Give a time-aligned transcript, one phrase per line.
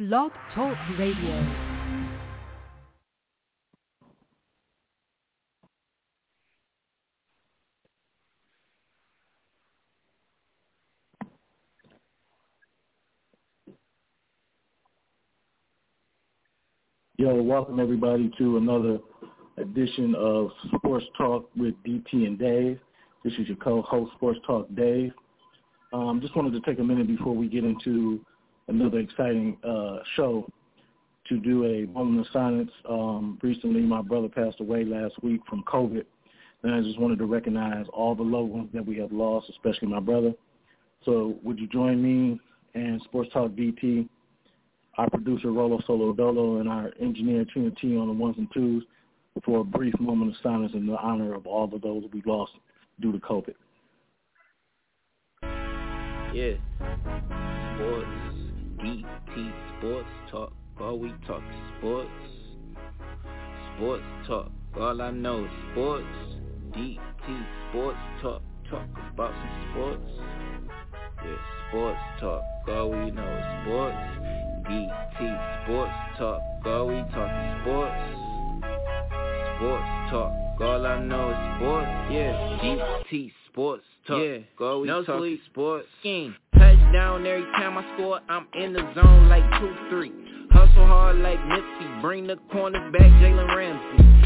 [0.00, 1.46] Blog Talk Radio.
[17.18, 18.98] Yo, welcome everybody to another
[19.58, 22.80] edition of Sports Talk with DT and Dave.
[23.22, 25.12] This is your co-host, Sports Talk Dave.
[25.92, 28.24] Um, just wanted to take a minute before we get into
[28.70, 30.48] another exciting uh, show
[31.28, 32.70] to do a moment of silence.
[32.88, 36.04] Um, recently, my brother passed away last week from COVID,
[36.62, 39.88] and I just wanted to recognize all the loved ones that we have lost, especially
[39.88, 40.32] my brother.
[41.04, 42.40] So would you join me
[42.74, 44.08] and Sports Talk DT,
[44.96, 48.84] our producer Rolo Solo Dolo, and our engineer Tina T on the ones and twos
[49.44, 52.52] for a brief moment of silence in the honor of all of those we lost
[53.00, 53.54] due to COVID.
[56.34, 56.54] Yeah.
[57.74, 58.06] Sports,
[58.82, 60.52] DT Sports Talk.
[60.80, 61.42] All we talk
[61.78, 62.08] sports.
[63.76, 64.50] Sports Talk.
[64.78, 66.06] All I know is sports.
[66.72, 68.42] DT Sports Talk.
[68.70, 70.10] Talk about some sports.
[71.22, 71.36] Yeah,
[71.68, 72.42] sports talk.
[72.68, 73.96] All we know is sports.
[74.70, 75.18] DT
[75.64, 76.40] Sports Talk.
[76.64, 78.00] All we talk sports.
[79.56, 80.49] Sports Talk.
[80.60, 81.88] All I know is sports.
[82.12, 84.22] Yeah, DT Sports Talk.
[84.22, 85.40] Yeah, go we no talk sleep.
[85.50, 85.86] sports.
[86.00, 86.36] Scheme.
[86.52, 88.20] Touchdown every time I score.
[88.28, 90.50] I'm in the zone like 2-3.
[90.50, 92.02] Hustle hard like Nipsey.
[92.02, 94.19] Bring the corner back, Jalen Ramsey.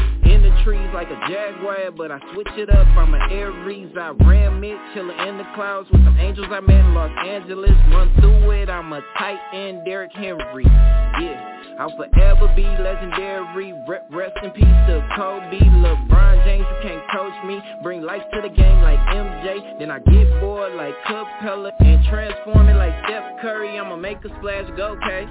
[0.45, 2.85] The trees like a jaguar, but I switch it up.
[2.93, 3.89] I'm an Aries.
[3.99, 7.71] I ram it, chillin' in the clouds with some angels I met in Los Angeles.
[7.89, 8.69] Run through it.
[8.69, 10.65] I'm a tight end, Derrick Henry.
[10.65, 11.55] Yeah.
[11.79, 13.73] I'll forever be legendary.
[14.11, 16.61] Rest in peace to Kobe, LeBron James.
[16.69, 17.59] You can't coach me.
[17.81, 19.79] Bring life to the game like MJ.
[19.79, 23.79] Then I get bored like Capela and transform it like Steph Curry.
[23.79, 25.25] I'ma make a splash, go K.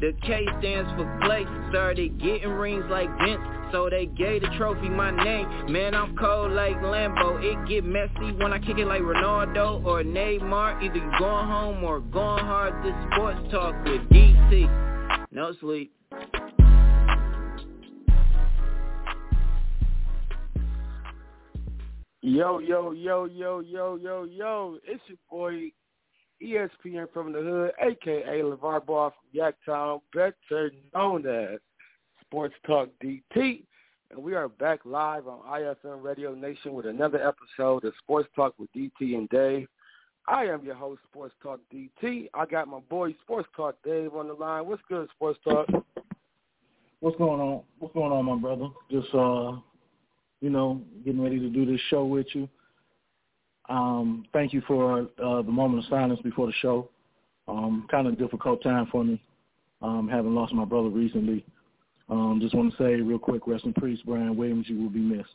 [0.00, 1.46] The K stands for Clay.
[1.70, 3.55] Started getting rings like Vince.
[3.72, 5.72] So they gave the trophy my name.
[5.72, 7.42] Man, I'm cold like Lambo.
[7.42, 10.82] It get messy when I kick it like Ronaldo or Neymar.
[10.82, 12.74] Either you going home or going hard.
[12.84, 15.26] This sports talk with DC.
[15.32, 15.92] No sleep.
[22.22, 24.78] Yo, yo, yo, yo, yo, yo, yo.
[24.84, 25.70] It's your boy
[26.42, 28.42] ESPN from the Hood, a.k.a.
[28.42, 31.58] LeVar Ball from Yaktown, better known as
[32.28, 33.62] Sports Talk DT.
[34.10, 38.54] And we are back live on IFM Radio Nation with another episode of Sports Talk
[38.58, 39.68] with DT and Dave.
[40.26, 42.28] I am your host, Sports Talk DT.
[42.34, 44.66] I got my boy, Sports Talk Dave, on the line.
[44.66, 45.68] What's good, Sports Talk?
[46.98, 47.62] What's going on?
[47.78, 48.70] What's going on, my brother?
[48.90, 49.52] Just uh,
[50.40, 52.48] you know, getting ready to do this show with you.
[53.68, 56.88] Um, thank you for uh, the moment of silence before the show.
[57.46, 59.22] Um, kind of difficult time for me,
[59.80, 61.44] um, having lost my brother recently.
[62.08, 64.66] Um, just want to say real quick, rest in peace, Brian Williams.
[64.68, 65.28] You will be missed.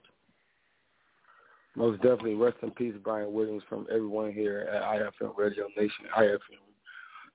[1.76, 2.36] Most definitely.
[2.36, 6.40] Rest in peace, Brian Williams, from everyone here at IFM Radio Nation, IFM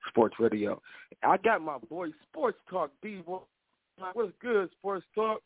[0.09, 0.81] Sports Radio.
[1.23, 3.21] I got my boy Sports Talk D.
[3.25, 5.41] What's good, Sports Talk?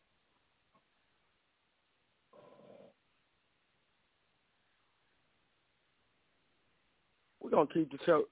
[7.42, 8.26] We're gonna keep the show.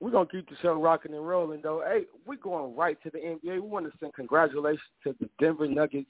[0.00, 1.84] We're gonna keep the show rocking and rolling, though.
[1.86, 3.54] Hey, we're going right to the NBA.
[3.54, 6.08] We want to send congratulations to the Denver Nuggets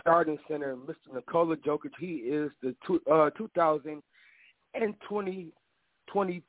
[0.00, 1.14] starting center, Mr.
[1.14, 1.90] Nikola Jokic.
[1.98, 5.52] He is the two, uh, 2020,
[6.12, 6.42] 20,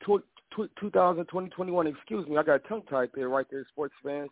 [0.54, 4.30] 2021, excuse me, I got tongue tied there right there, sports fans.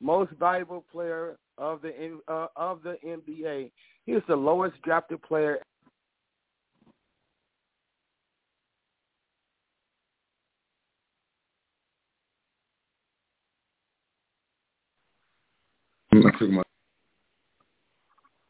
[0.00, 3.70] Most valuable player of the uh, of the NBA.
[4.04, 5.58] He is the lowest drafted player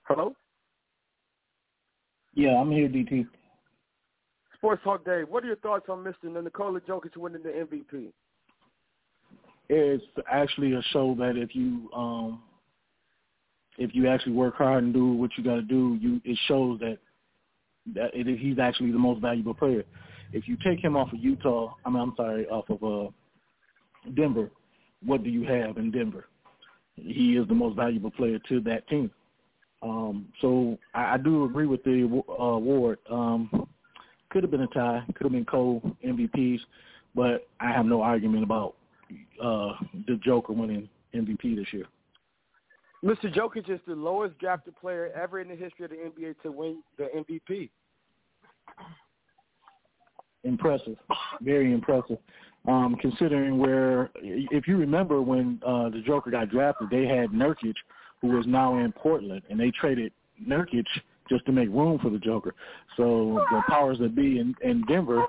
[0.04, 0.34] Hello?
[2.34, 3.26] Yeah, I'm here, DT.
[4.54, 6.42] Sports Talk Dave, what are your thoughts on Mr.
[6.42, 8.12] Nikola Jokic winning the MVP?
[9.68, 12.42] It's actually a show that if you um
[13.78, 16.78] if you actually work hard and do what you got to do, you it shows
[16.80, 16.98] that
[17.94, 19.84] that it, he's actually the most valuable player.
[20.32, 23.10] If you take him off of Utah, I mean, I'm sorry, off of uh,
[24.14, 24.50] Denver,
[25.04, 26.26] what do you have in Denver?
[26.96, 29.10] He is the most valuable player to that team.
[29.82, 32.98] Um, so I, I do agree with the uh, award.
[33.10, 33.68] Um,
[34.30, 36.60] could have been a tie, could have been co MVPs,
[37.14, 38.74] but I have no argument about
[39.42, 39.72] uh,
[40.06, 41.86] the Joker winning MVP this year.
[43.04, 43.32] Mr.
[43.32, 46.82] Jokic is the lowest drafted player ever in the history of the NBA to win
[46.96, 47.68] the MVP.
[50.42, 50.96] Impressive,
[51.42, 52.18] very impressive.
[52.66, 57.74] Um, considering where, if you remember when uh, the Joker got drafted, they had Nurkic,
[58.22, 60.12] who was now in Portland, and they traded
[60.42, 60.86] Nurkic
[61.28, 62.54] just to make room for the Joker.
[62.96, 65.24] So the powers that be in, in Denver,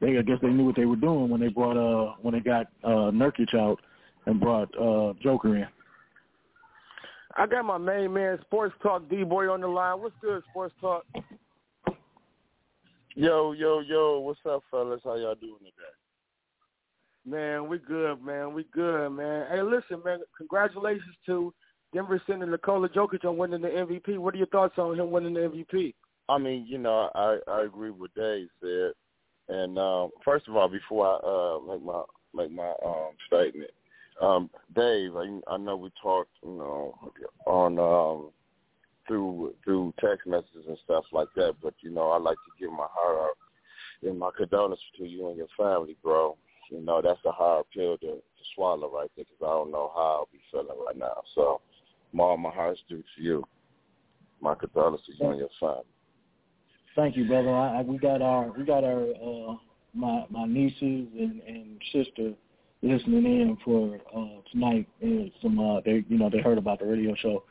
[0.00, 2.40] they I guess they knew what they were doing when they brought uh when they
[2.40, 3.80] got uh Nurkic out
[4.26, 5.66] and brought uh Joker in.
[7.36, 10.00] I got my main man, Sports Talk D Boy on the line.
[10.00, 11.04] What's good, Sports Talk?
[13.14, 15.00] Yo, yo, yo, what's up, fellas?
[15.04, 15.72] How y'all doing today?
[17.28, 18.54] Man, we good, man.
[18.54, 19.46] We good, man.
[19.50, 20.20] Hey, listen, man.
[20.36, 21.52] Congratulations to
[21.92, 24.18] Denver sending Nikola Jokic on winning the MVP.
[24.18, 25.94] What are your thoughts on him winning the MVP?
[26.30, 28.92] I mean, you know, I I agree with Dave said.
[29.48, 32.02] And um, first of all, before I uh, make my
[32.34, 33.70] make my um, statement,
[34.22, 37.12] um, Dave, I, I know we talked, you know,
[37.46, 38.30] on um,
[39.06, 41.56] through through text messages and stuff like that.
[41.62, 45.28] But you know, I like to give my heart out and my condolences to you
[45.28, 46.36] and your family, bro.
[46.70, 48.22] You know, that's a hard pill to, to
[48.54, 51.22] swallow right there because I don't know how I'll be feeling right now.
[51.34, 51.60] So,
[52.18, 53.44] all my heart's due to you.
[54.40, 55.82] My condolences and your family.
[56.94, 57.50] Thank you, brother.
[57.50, 59.56] I, I, we got our we got our uh,
[59.94, 62.32] my my nieces and, and sister
[62.82, 64.86] listening in for uh, tonight.
[65.00, 67.44] And some uh, they you know they heard about the radio show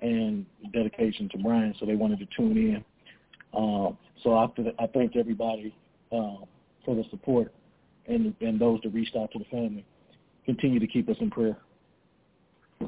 [0.00, 2.84] and dedication to Brian, so they wanted to tune in.
[3.56, 4.46] Um, so I,
[4.78, 5.74] I thank everybody
[6.10, 6.36] uh,
[6.84, 7.52] for the support
[8.06, 9.84] and and those that reached out to the family.
[10.44, 11.56] Continue to keep us in prayer.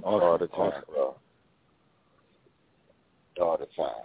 [0.02, 1.16] All the time, bro.
[3.40, 4.02] All the time.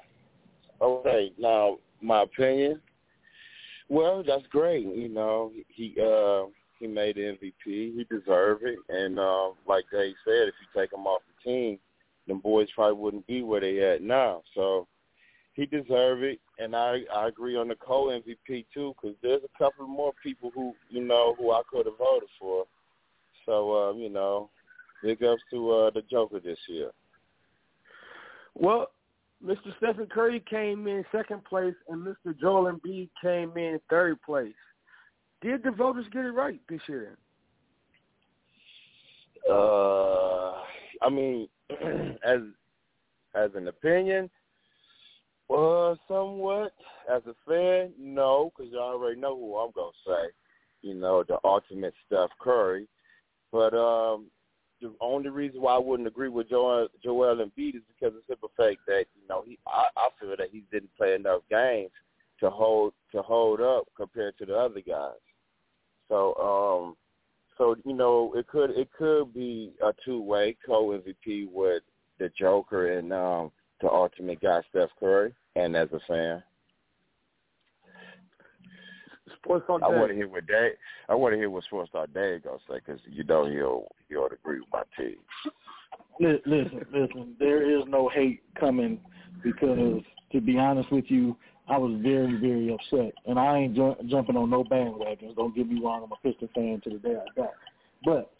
[0.81, 2.79] Okay, now my opinion.
[3.89, 4.85] Well, that's great.
[4.85, 6.45] You know, he uh
[6.79, 7.53] he made the MVP.
[7.65, 8.79] He deserved it.
[8.87, 11.79] And uh, like they said, if you take him off the team,
[12.27, 14.41] them boys probably wouldn't be where they at now.
[14.55, 14.87] So
[15.59, 19.57] he deserved it, and I I agree on the co MVP too, because there's a
[19.57, 22.65] couple more people who you know who I could have voted for.
[23.45, 24.49] So um, you know,
[25.03, 26.91] big ups to uh, the Joker this year.
[28.55, 28.91] Well,
[29.45, 29.75] Mr.
[29.77, 32.37] Stephen Curry came in second place, and Mr.
[32.39, 34.53] Joel Embiid came in third place.
[35.41, 37.17] Did the voters get it right this year?
[39.49, 40.51] Uh,
[41.01, 41.49] I mean,
[42.23, 42.39] as
[43.35, 44.29] as an opinion,
[45.49, 46.73] well, somewhat.
[47.11, 50.29] As a fan, no, because you already know who I'm gonna say.
[50.83, 52.87] You know, the ultimate Steph Curry.
[53.51, 54.27] But um,
[54.81, 58.33] the only reason why I wouldn't agree with Joel Joel Embiid is because of the
[58.33, 61.91] simple fact that you know he I, I feel that he didn't play enough games
[62.39, 65.17] to hold to hold up compared to the other guys.
[66.09, 66.95] So um,
[67.57, 71.83] so you know it could it could be a two way co MVP with
[72.19, 73.51] the Joker and um,
[73.81, 76.43] the ultimate guy Steph Curry, and as a fan.
[79.37, 80.73] Sports Talk I want to hear what Dave.
[81.07, 84.25] I want to hear what Sports Talk Dave gonna say because you know he'll he'll
[84.25, 85.17] agree with my team.
[86.19, 87.35] Listen, listen.
[87.39, 88.99] There is no hate coming
[89.43, 90.01] because,
[90.33, 91.37] to be honest with you,
[91.69, 95.35] I was very, very upset, and I ain't ju- jumping on no bandwagons.
[95.35, 96.03] Don't get me wrong.
[96.03, 97.47] I'm a Pistons fan to the day I die,
[98.03, 98.31] but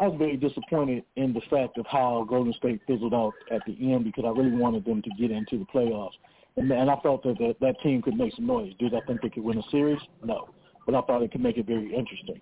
[0.00, 3.92] I was very disappointed in the fact of how Golden State fizzled out at the
[3.92, 6.12] end because I really wanted them to get into the playoffs.
[6.56, 8.72] And, and I felt that, that that team could make some noise.
[8.78, 10.00] Did I think they could win a series?
[10.24, 10.50] No.
[10.86, 12.40] But I thought it could make it very interesting.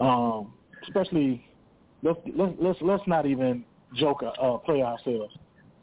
[0.00, 1.44] Um, especially,
[2.02, 5.34] let's, let's, let's, not even joke, uh, play ourselves.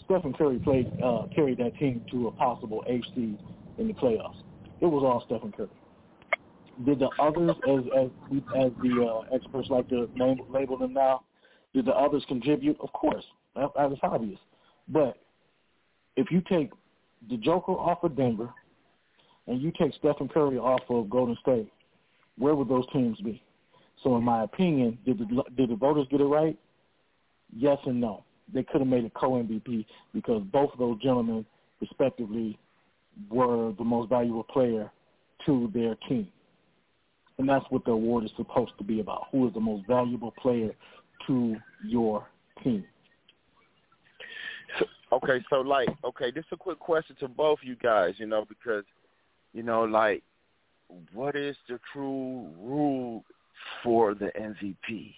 [0.03, 3.37] Stephen Curry played, uh, carried that team to a possible eighth in
[3.77, 4.37] the playoffs.
[4.81, 5.69] It was all Stephen Curry.
[6.83, 8.09] Did the others, as as
[8.55, 11.21] as the uh, experts like to name, label them now,
[11.73, 12.77] did the others contribute?
[12.81, 13.23] Of course,
[13.55, 14.39] that, that was obvious.
[14.89, 15.17] But
[16.15, 16.71] if you take
[17.29, 18.49] the Joker off of Denver
[19.47, 21.71] and you take Stephen Curry off of Golden State,
[22.37, 23.41] where would those teams be?
[24.03, 26.57] So, in my opinion, did the did the voters get it right?
[27.55, 28.23] Yes and no.
[28.53, 31.45] They could have made a co-MVP because both of those gentlemen,
[31.81, 32.59] respectively,
[33.29, 34.91] were the most valuable player
[35.45, 36.27] to their team.
[37.37, 39.27] And that's what the award is supposed to be about.
[39.31, 40.71] Who is the most valuable player
[41.27, 42.27] to your
[42.63, 42.85] team?
[45.11, 48.45] Okay, so like, okay, this is a quick question to both you guys, you know,
[48.47, 48.83] because,
[49.53, 50.23] you know, like,
[51.13, 53.23] what is the true rule
[53.83, 55.13] for the MVP?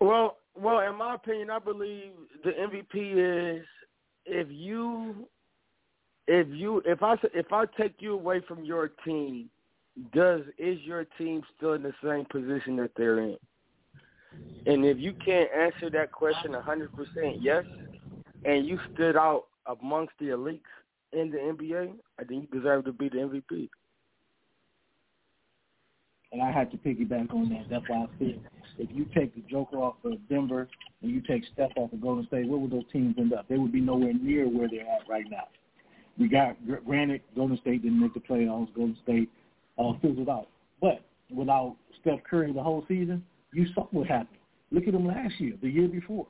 [0.00, 2.12] Well, well, in my opinion, I believe
[2.44, 3.66] the MVP is
[4.24, 5.28] if you
[6.30, 9.50] if you if I if I take you away from your team,
[10.14, 13.36] does is your team still in the same position that they're in?
[14.64, 17.64] And if you can't answer that question a hundred percent yes,
[18.44, 20.60] and you stood out amongst the elites
[21.12, 23.68] in the NBA, I uh, think you deserve to be the MVP.
[26.32, 27.68] and I had to piggyback on that.
[27.68, 28.40] That's why I said
[28.78, 30.68] if you take the Joker off of Denver
[31.02, 33.48] and you take Steph off of Golden State, where would those teams end up?
[33.48, 35.48] They would be nowhere near where they're at right now.
[36.20, 38.72] We got granted Golden State didn't make the playoffs.
[38.74, 39.30] Golden State
[39.78, 40.48] uh, fizzled out,
[40.78, 41.00] but
[41.34, 43.24] without Steph Curry the whole season,
[43.54, 44.38] you saw what happened.
[44.70, 46.26] Look at them last year, the year before.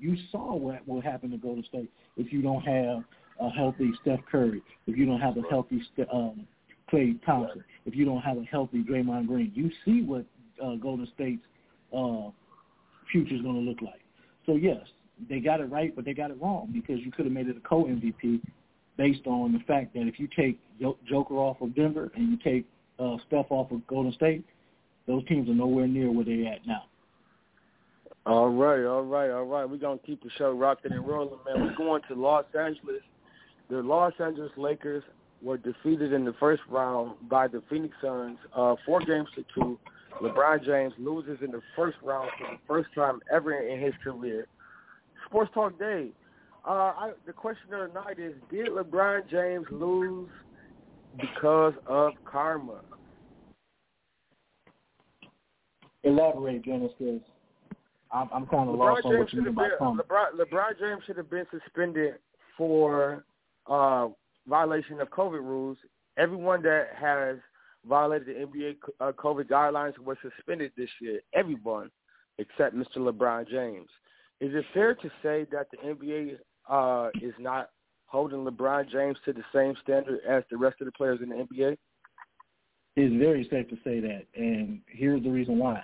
[0.00, 3.04] You saw what what happened to Golden State if you don't have
[3.40, 5.80] a healthy Steph Curry, if you don't have a healthy
[6.12, 6.44] um,
[6.92, 9.52] Klay Thompson, if you don't have a healthy Draymond Green.
[9.54, 10.24] You see what
[10.60, 11.42] uh, Golden State's
[11.96, 12.30] uh,
[13.12, 14.00] future is going to look like.
[14.44, 14.80] So yes,
[15.28, 17.56] they got it right, but they got it wrong because you could have made it
[17.56, 18.40] a co-MVP
[19.00, 20.60] based on the fact that if you take
[21.08, 22.66] Joker off of Denver and you take
[22.98, 24.44] uh, Steph off of Golden State,
[25.06, 26.84] those teams are nowhere near where they're at now.
[28.26, 29.64] All right, all right, all right.
[29.64, 31.64] We're gonna keep the show rocking and rolling, man.
[31.64, 33.00] We're going to Los Angeles.
[33.70, 35.02] The Los Angeles Lakers
[35.40, 39.78] were defeated in the first round by the Phoenix Suns, uh, four games to two.
[40.20, 44.46] LeBron James loses in the first round for the first time ever in his career.
[45.26, 46.10] Sports Talk Day.
[46.66, 50.28] Uh, I, the question of the night is: Did LeBron James lose
[51.18, 52.80] because of karma?
[56.02, 57.20] Elaborate, Dennis, because
[58.10, 60.02] I'm, I'm kind of lost on what you mean by karma.
[60.02, 62.14] LeBron, LeBron James should have been suspended
[62.56, 63.24] for
[63.66, 64.08] uh,
[64.46, 65.78] violation of COVID rules.
[66.18, 67.36] Everyone that has
[67.86, 71.20] violated the NBA uh, COVID guidelines was suspended this year.
[71.34, 71.90] Everyone
[72.38, 72.96] except Mr.
[72.98, 73.88] LeBron James.
[74.40, 76.38] Is it fair to say that the NBA
[76.70, 77.70] uh, is not
[78.06, 81.36] holding LeBron James to the same standard as the rest of the players in the
[81.36, 81.76] NBA?
[82.96, 85.82] It's very safe to say that, and here's the reason why.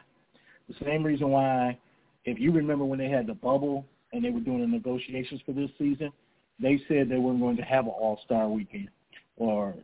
[0.69, 1.79] The same reason why,
[2.25, 5.53] if you remember when they had the bubble and they were doing the negotiations for
[5.53, 6.13] this season,
[6.61, 8.89] they said they weren't going to have an All-Star weekend
[9.37, 9.75] or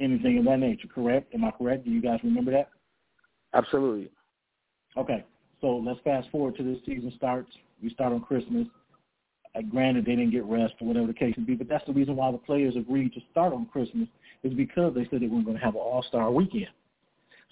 [0.00, 1.32] anything of that nature, correct?
[1.34, 1.84] Am I correct?
[1.84, 2.70] Do you guys remember that?
[3.54, 4.10] Absolutely.
[4.96, 5.24] Okay,
[5.60, 7.50] so let's fast forward to this season starts.
[7.82, 8.66] We start on Christmas.
[9.54, 11.92] Uh, granted, they didn't get rest or whatever the case may be, but that's the
[11.92, 14.08] reason why the players agreed to start on Christmas
[14.42, 16.68] is because they said they weren't going to have an All-Star weekend.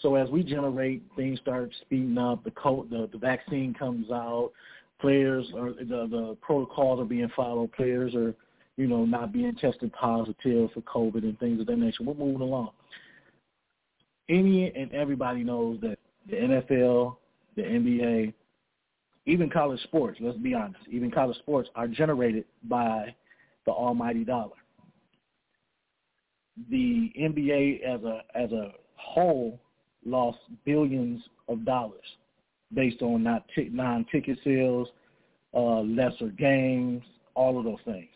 [0.00, 2.42] So as we generate, things start speeding up.
[2.42, 4.50] The, co- the the vaccine comes out.
[5.00, 7.72] Players are the the protocols are being followed.
[7.72, 8.34] Players are
[8.76, 12.04] you know, not being tested positive for COVID and things of that nature.
[12.04, 12.70] We're moving along.
[14.28, 17.16] Any and everybody knows that the NFL,
[17.56, 18.32] the NBA,
[19.26, 23.14] even college sports, let's be honest, even college sports are generated by
[23.66, 24.56] the almighty dollar.
[26.70, 29.60] The NBA as a as a whole
[30.04, 32.04] lost billions of dollars
[32.74, 34.88] based on not t- non-ticket sales,
[35.54, 37.02] uh, lesser games,
[37.34, 38.08] all of those things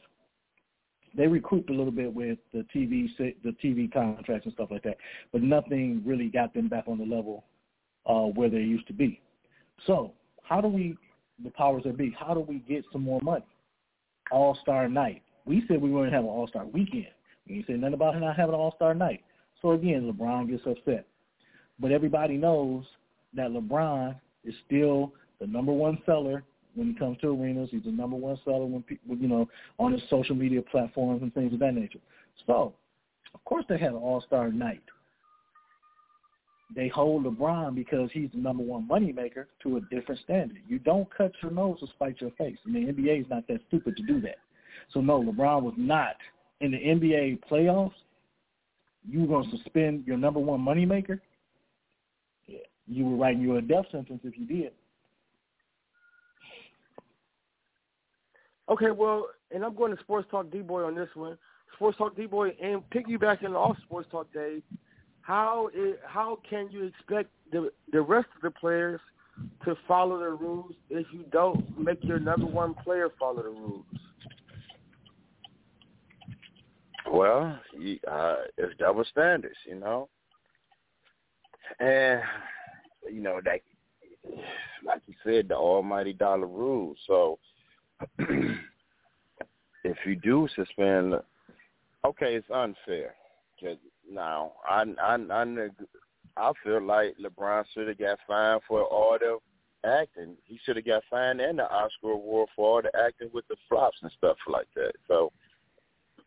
[1.17, 4.99] they recouped a little bit with the TV the TV contracts and stuff like that,
[5.33, 7.45] but nothing really got them back on the level
[8.07, 9.21] uh, where they used to be.
[9.87, 10.13] So
[10.49, 10.97] how do we,
[11.43, 13.45] the powers that be, how do we get some more money?
[14.31, 15.23] All Star Night.
[15.45, 17.07] We said we were going to have an All Star Weekend.
[17.49, 19.23] We didn't say nothing about not having an All Star Night.
[19.63, 21.07] So again, LeBron gets upset,
[21.79, 22.85] but everybody knows
[23.35, 27.71] that LeBron is still the number one seller when it comes to arenas.
[27.73, 29.49] He's the number one seller when people, you know,
[29.79, 31.99] on his social media platforms and things of that nature.
[32.47, 32.75] So,
[33.35, 34.83] of course, they had an All-Star night.
[36.75, 40.59] They hold LeBron because he's the number one moneymaker to a different standard.
[40.67, 42.59] You don't cut your nose to spite your face.
[42.67, 44.39] I mean, the NBA is not that stupid to do that.
[44.93, 46.17] So, no, LeBron was not
[46.61, 47.93] in the NBA playoffs.
[49.09, 51.21] You were going to suspend your number one moneymaker.
[52.89, 54.73] You were writing you a death sentence if you did.
[58.69, 61.39] Okay, well, and I'm going to Sports Talk D-Boy on this one.
[61.75, 64.63] Sports Talk D-Boy, and piggybacking off Sports Talk Dave,
[65.27, 69.01] how is, how can you expect the the rest of the players
[69.65, 73.85] to follow the rules if you don't make your number one player follow the rules?
[77.11, 80.09] Well, you, uh, it's double standards, you know,
[81.81, 82.21] and
[83.13, 83.61] you know that,
[84.85, 86.99] like you said, the almighty dollar rules.
[87.07, 87.41] So
[88.19, 91.15] if you do suspend,
[92.05, 93.17] okay, it's unfair.
[93.61, 93.79] Cause
[94.11, 95.69] now I I I,
[96.37, 99.39] I feel like LeBron should have got fined for all the
[99.89, 100.37] acting.
[100.45, 103.57] He should have got fined and the Oscar award for all the acting with the
[103.69, 104.93] flops and stuff like that.
[105.09, 105.33] So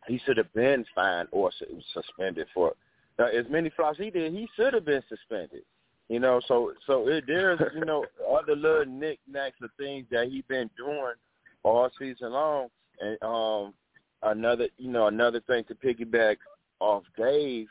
[0.06, 1.50] he should have been fined or
[1.92, 2.74] suspended for
[3.18, 4.32] now, as many flops he did.
[4.32, 5.62] He should have been suspended.
[6.08, 10.42] You know, so so it, there's you know other little knickknacks of things that he
[10.48, 11.12] been doing
[11.62, 12.68] all season long.
[12.98, 13.74] And um,
[14.22, 16.36] another, you know, another thing to piggyback
[16.80, 17.68] off Dave,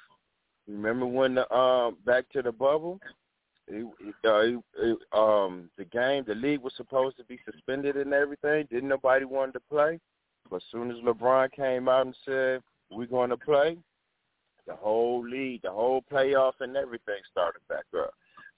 [0.69, 2.99] Remember when the um back to the bubble?
[3.67, 3.83] He,
[4.27, 8.67] uh, he, um, the game, the league was supposed to be suspended and everything.
[8.71, 9.99] Didn't nobody want to play,
[10.49, 13.77] but as soon as LeBron came out and said we're going to play,
[14.65, 18.13] the whole league, the whole playoff, and everything started back up.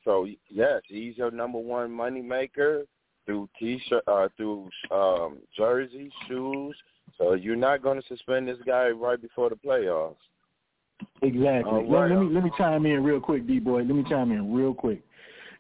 [0.06, 2.84] So yes, he's your number one money maker
[3.26, 6.76] through t-shirt, uh, through um, jerseys, shoes.
[7.18, 10.16] So you're not going to suspend this guy right before the playoffs.
[11.22, 11.84] Exactly.
[11.88, 12.12] Let, right.
[12.12, 13.80] let me let me chime in real quick, D boy.
[13.80, 15.02] Let me chime in real quick.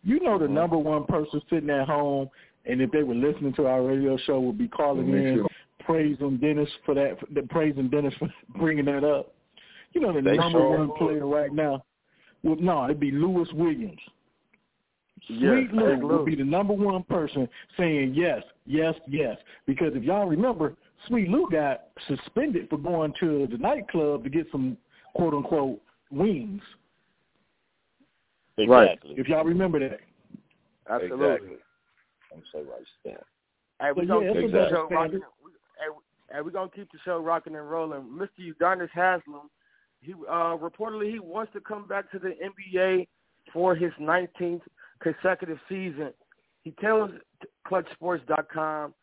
[0.04, 0.52] You know the Mhm.
[0.52, 2.30] number one person sitting at home,
[2.66, 5.46] and if they were listening to our radio show, would be calling in
[5.80, 9.34] praising Dennis for that, the praising Dennis for bringing that up.
[9.94, 11.84] You know the They number sure one player right now.
[12.44, 14.00] Well, no, it'd be Lewis Williams.
[15.28, 19.38] Yes, Sweet Lou would be the number one person saying yes, yes, yes.
[19.68, 20.76] Because if y'all remember,
[21.08, 24.78] Sweet Lou got suspended for going to the nightclub to get some
[25.16, 26.62] quote unquote wings.
[28.58, 29.16] Exactly.
[29.18, 30.00] If y'all remember that.
[30.90, 31.26] Absolutely.
[31.26, 31.58] Exactly.
[32.34, 33.24] I'm so right there.
[33.82, 35.20] Hey, we So, gonna yeah, keep it's the show rocking.
[35.20, 38.02] Hey, hey, we gonna keep the show rocking and rolling.
[38.04, 38.54] Mr.
[38.54, 39.50] Udonis Haslem,
[40.02, 42.34] he uh, reportedly he wants to come back to the
[42.76, 43.08] NBA
[43.52, 44.62] for his 19th
[45.02, 46.14] consecutive season.
[46.64, 47.12] He tells
[47.68, 48.94] ClutchSports.com,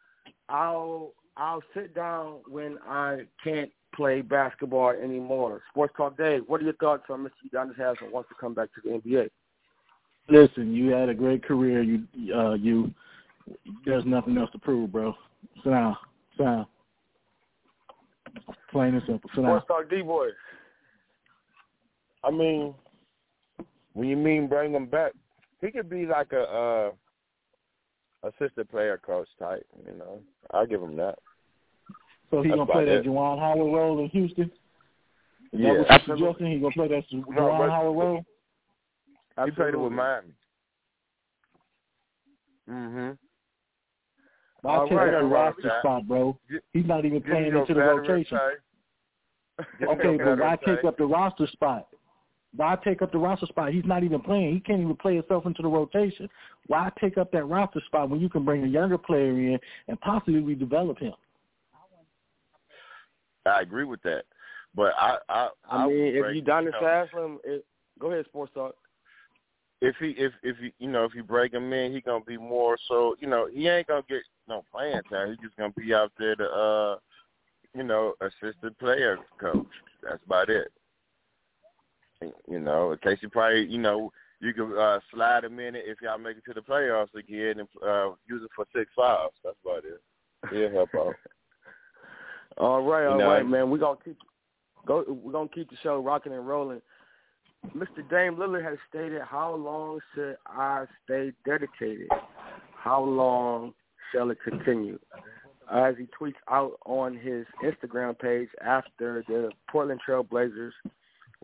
[0.49, 6.38] "I'll I'll sit down when I can't play basketball anymore." Sports Talk Day.
[6.47, 7.31] What are your thoughts on Mr.
[7.52, 9.28] Udonis Haslem wants to come back to the NBA?
[10.31, 11.83] Listen, you had a great career.
[11.83, 12.93] You, uh, you,
[13.85, 15.14] there's nothing else to prove, bro.
[15.64, 15.97] Sit down,
[16.37, 16.67] sit down.
[18.71, 19.28] Plain and simple.
[19.35, 19.61] Sit down.
[19.62, 20.33] Sports Talk D boys.
[22.25, 22.75] I mean,
[23.95, 25.12] when you mean bring him back,
[25.61, 29.67] he could be like a uh assistant player coach type.
[29.87, 30.21] You know,
[30.52, 31.19] I'll give him that.
[32.31, 33.09] So he That's gonna play about that.
[33.11, 34.45] Juwan Howard role in Houston.
[34.45, 34.51] Is
[35.61, 36.47] Yeah, that what you're suggesting?
[36.53, 37.25] He gonna play that Juwan
[37.59, 38.25] but- Howard role?
[39.45, 39.97] He played it with Absolutely.
[39.97, 40.35] Miami.
[42.69, 43.19] Mhm.
[44.63, 45.79] Why All take right, up the roster Jack.
[45.81, 46.38] spot, bro?
[46.73, 48.37] He's not even Give playing into the rotation.
[48.37, 49.64] pay.
[49.79, 50.88] Give me Okay, but why veteran take pay.
[50.88, 51.88] up the roster spot?
[52.57, 53.73] Why take up the roster spot?
[53.73, 54.55] He's not even playing.
[54.55, 56.29] He can't even play himself into the rotation.
[56.67, 60.01] Why take up that roster spot when you can bring a younger player in and
[60.01, 61.14] possibly redevelop him?
[63.49, 64.25] I agree with that,
[64.75, 67.65] but I I I mean, if break- Udonis you know, Haslem, it,
[67.99, 68.75] go ahead, Sports Talk.
[69.81, 72.37] if he if if you you know if you break him in, he gonna be
[72.37, 75.31] more so you know he ain't gonna get no playing time.
[75.31, 76.99] He's just gonna be out there to uh
[77.75, 79.67] you know assistant player coach.
[80.03, 80.73] That's about it.
[82.49, 86.01] You know, in case you probably you know you could uh, slide him in if
[86.01, 89.33] y'all make it to the playoffs again and uh, use it for six fouls.
[89.45, 90.01] That's about it.
[90.51, 91.15] He'll help out.
[92.59, 93.71] All right, You know, right, man.
[93.71, 94.18] We're gonna keep
[94.87, 95.05] go.
[95.07, 96.83] We're gonna keep the show rocking and rolling.
[97.77, 98.09] Mr.
[98.09, 102.09] Dame Lillard has stated, "How long should I stay dedicated?
[102.75, 103.75] How long
[104.12, 104.99] shall it continue?"
[105.71, 110.75] As he tweets out on his Instagram page after the Portland Trail Blazers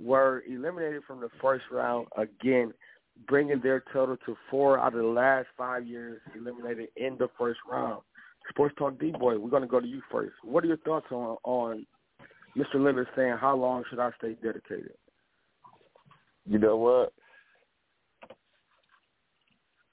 [0.01, 2.73] were eliminated from the first round again,
[3.29, 7.61] bringing their total to four out of the last five years eliminated in the first
[7.69, 8.03] round.
[8.51, 10.35] Sports Talk D Boy, we're going to go to you first.
[10.43, 11.87] What are your thoughts on on
[12.57, 12.77] Mr.
[12.77, 14.95] Lillard saying, "How long should I stay dedicated?"
[16.47, 17.13] You know what?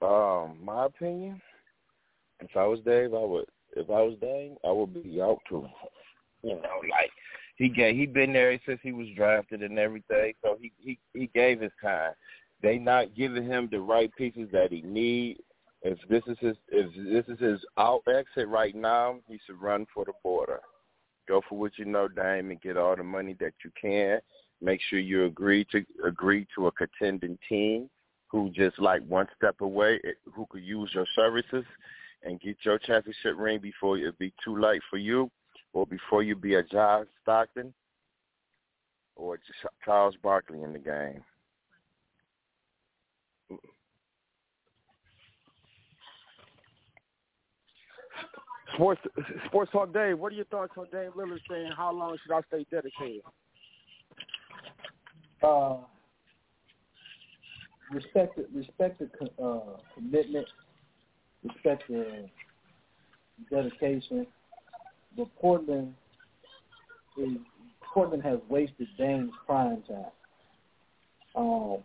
[0.01, 1.41] Um, my opinion,
[2.39, 3.45] if I was Dave, I would.
[3.75, 5.65] If I was Dave, I would be out too.
[6.43, 7.11] You know, like
[7.55, 11.27] he gave, he been there since he was drafted and everything, so he he he
[11.35, 12.13] gave his time.
[12.63, 15.37] They not giving him the right pieces that he need.
[15.83, 16.93] If this is his if
[17.27, 20.59] this is his out exit right now, he should run for the border.
[21.27, 24.19] Go for what you know, Dame, and get all the money that you can
[24.61, 27.89] make sure you agree to agree to a contending team
[28.27, 31.65] who just like one step away, eh, who could use your services
[32.23, 35.29] and get your championship ring before it be too late for you,
[35.73, 37.73] or before you be a John Stockton
[39.15, 41.23] or Ch- Charles Barkley in the game.
[48.75, 49.01] Sports
[49.47, 52.41] Sports Talk Dave, what are your thoughts on Dame Lillard saying, "How long should I
[52.47, 53.21] stay dedicated?"
[55.43, 55.77] uh,
[57.91, 60.47] respect the, respect the uh, commitment,
[61.43, 62.29] respect the
[63.49, 64.27] dedication.
[65.17, 65.93] But Portland
[67.17, 67.37] is
[67.93, 70.05] Portland has wasted Dame's prime time.
[71.35, 71.77] Um,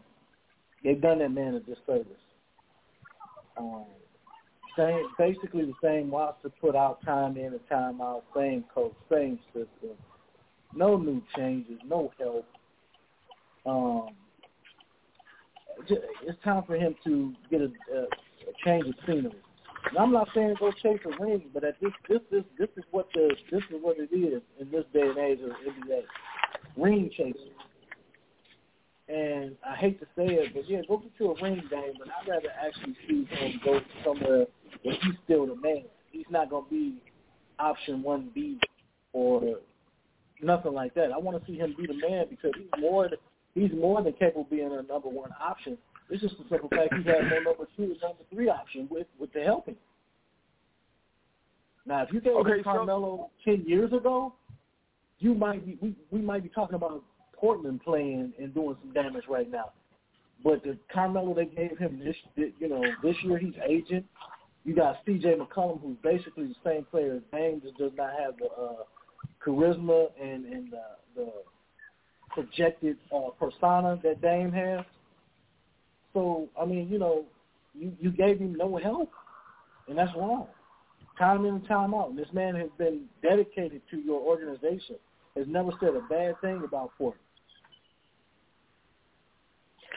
[0.84, 2.06] they've done that man a disservice.
[3.56, 3.86] Um,
[4.76, 9.38] same, basically the same roster put out time in and time out, same coach, same
[9.52, 9.96] system.
[10.74, 12.44] No new changes, no help
[13.66, 14.08] um,
[15.88, 18.06] it's time for him to get a, a,
[18.64, 19.34] change of scenery.
[19.88, 22.84] And I'm not saying go chase a ring, but at this this this this is
[22.90, 26.02] what the this is what it is in this day and age of NBA.
[26.76, 27.34] Ring chasing.
[29.08, 32.08] And I hate to say it, but yeah, go get you a ring game, but
[32.08, 34.46] I'd rather actually see him go somewhere
[34.86, 35.84] where he's still the man.
[36.10, 36.94] He's not gonna be
[37.58, 38.58] option one B
[39.12, 39.56] or
[40.42, 41.12] nothing like that.
[41.12, 43.08] I want to see him be the man because he's more
[43.54, 45.76] he's more than capable of being a number one option.
[46.08, 49.06] It's just the simple fact he has no number two and number three option with
[49.18, 49.76] with the helping.
[51.84, 54.34] Now, if you gave okay, Carmelo so, ten years ago,
[55.18, 57.02] you might be we we might be talking about
[57.34, 59.72] Portland playing and doing some damage right now.
[60.44, 64.04] But the Carmelo they gave him this, you know, this year he's aging.
[64.66, 65.36] You got C.J.
[65.36, 68.82] McCollum, who's basically the same player as Dame, just does not have the uh,
[69.44, 70.82] charisma and and the,
[71.14, 71.32] the
[72.30, 74.84] projected uh, persona that Dame has.
[76.12, 77.24] So I mean, you know,
[77.74, 79.12] you you gave him no help,
[79.88, 80.48] and that's wrong.
[81.16, 82.16] Time in and time out.
[82.16, 84.96] This man has been dedicated to your organization.
[85.36, 87.20] Has never said a bad thing about Portland.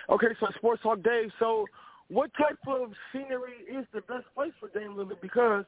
[0.09, 1.31] Okay, so Sports Talk Dave.
[1.39, 1.65] So,
[2.09, 5.21] what type of scenery is the best place for Dame Lillard?
[5.21, 5.65] Because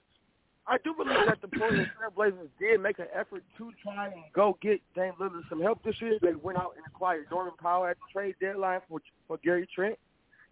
[0.67, 4.57] I do believe that the Portland Trailblazers did make an effort to try and go
[4.61, 6.17] get Dame Lillard some help this year.
[6.21, 9.97] They went out and acquired Norman Powell at the trade deadline for for Gary Trent.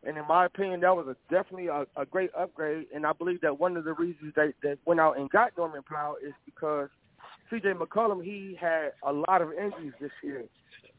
[0.04, 2.88] And in my opinion, that was a, definitely a, a great upgrade.
[2.94, 5.84] And I believe that one of the reasons they, they went out and got Norman
[5.84, 6.88] Powell is because
[7.50, 7.74] C.J.
[7.74, 10.46] McCollum, he had a lot of injuries this year.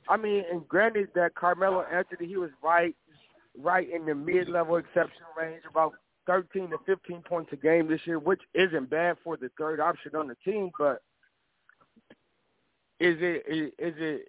[0.09, 2.95] I mean, and granted that Carmelo Anthony, he was right,
[3.59, 5.95] right in the mid-level exception range, about
[6.27, 10.15] 13 to 15 points a game this year, which isn't bad for the third option
[10.15, 10.71] on the team.
[10.79, 11.03] But
[13.01, 13.45] is it
[13.79, 14.29] is it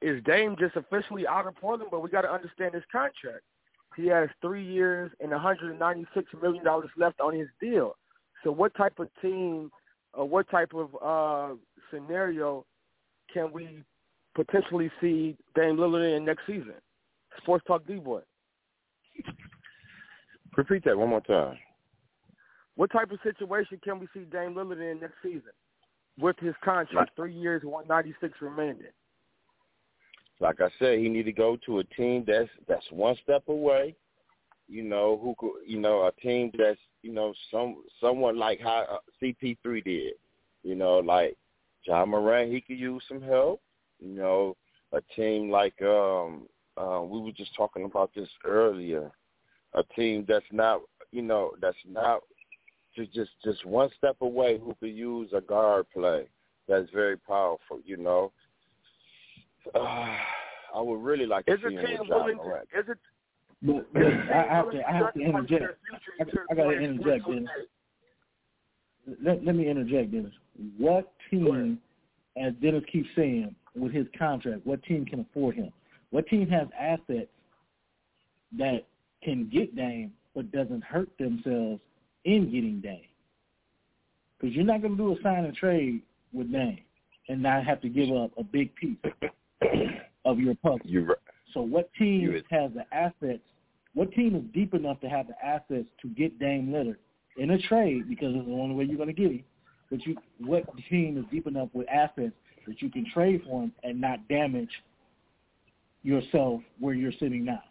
[0.00, 1.90] is Dame just officially out of Portland?
[1.90, 3.44] But we got to understand his contract.
[3.96, 7.96] He has three years and 196 million dollars left on his deal.
[8.42, 9.70] So, what type of team,
[10.14, 11.54] or what type of uh,
[11.92, 12.64] scenario
[13.32, 13.82] can we
[14.34, 16.74] potentially see Dame Lillard in next season?
[17.38, 18.20] Sports Talk D boy.
[20.56, 21.56] Repeat that one more time.
[22.76, 25.52] What type of situation can we see Dame Lillard in next season
[26.18, 28.92] with his contract, three years, one ninety six remaining?
[30.40, 33.94] Like I said, he need to go to a team that's that's one step away.
[34.68, 38.86] You know who could, you know a team that's you know some someone like how
[38.90, 40.14] uh, CP3 did.
[40.62, 41.36] You know like
[41.84, 43.60] Ja Morant, he could use some help.
[44.00, 44.56] You know
[44.92, 49.10] a team like um uh, we were just talking about this earlier
[49.74, 50.80] a team that's not
[51.12, 52.20] you know that's not
[52.96, 56.26] just just just one step away who could use a guard play
[56.70, 57.80] that's very powerful.
[57.84, 58.32] You know,
[59.74, 59.78] uh,
[60.74, 62.68] I would really like to is see him with Ja Morant.
[62.78, 62.98] Is it?
[63.62, 65.78] But, but I have to I have to interject.
[66.20, 67.48] I, I got to interject, Dennis.
[69.22, 70.32] Let, let me interject, Dennis.
[70.78, 71.78] What team,
[72.40, 75.70] as Dennis keeps saying, with his contract, what team can afford him?
[76.10, 77.30] What team has assets
[78.58, 78.86] that
[79.22, 81.80] can get Dame but doesn't hurt themselves
[82.24, 83.00] in getting Dame.
[84.38, 86.80] Because you're not going to do a sign and trade with Dame
[87.28, 88.96] and not have to give up a big piece
[90.24, 90.80] of your puzzle.
[90.84, 91.16] Right.
[91.52, 93.42] So what team has the assets?
[93.94, 96.96] What team is deep enough to have the assets to get Dame Lillard
[97.36, 99.44] in a trade because it's the only way you're going to get him?
[99.90, 102.32] But you, what team is deep enough with assets
[102.66, 104.70] that you can trade for him and not damage
[106.02, 107.62] yourself where you're sitting now?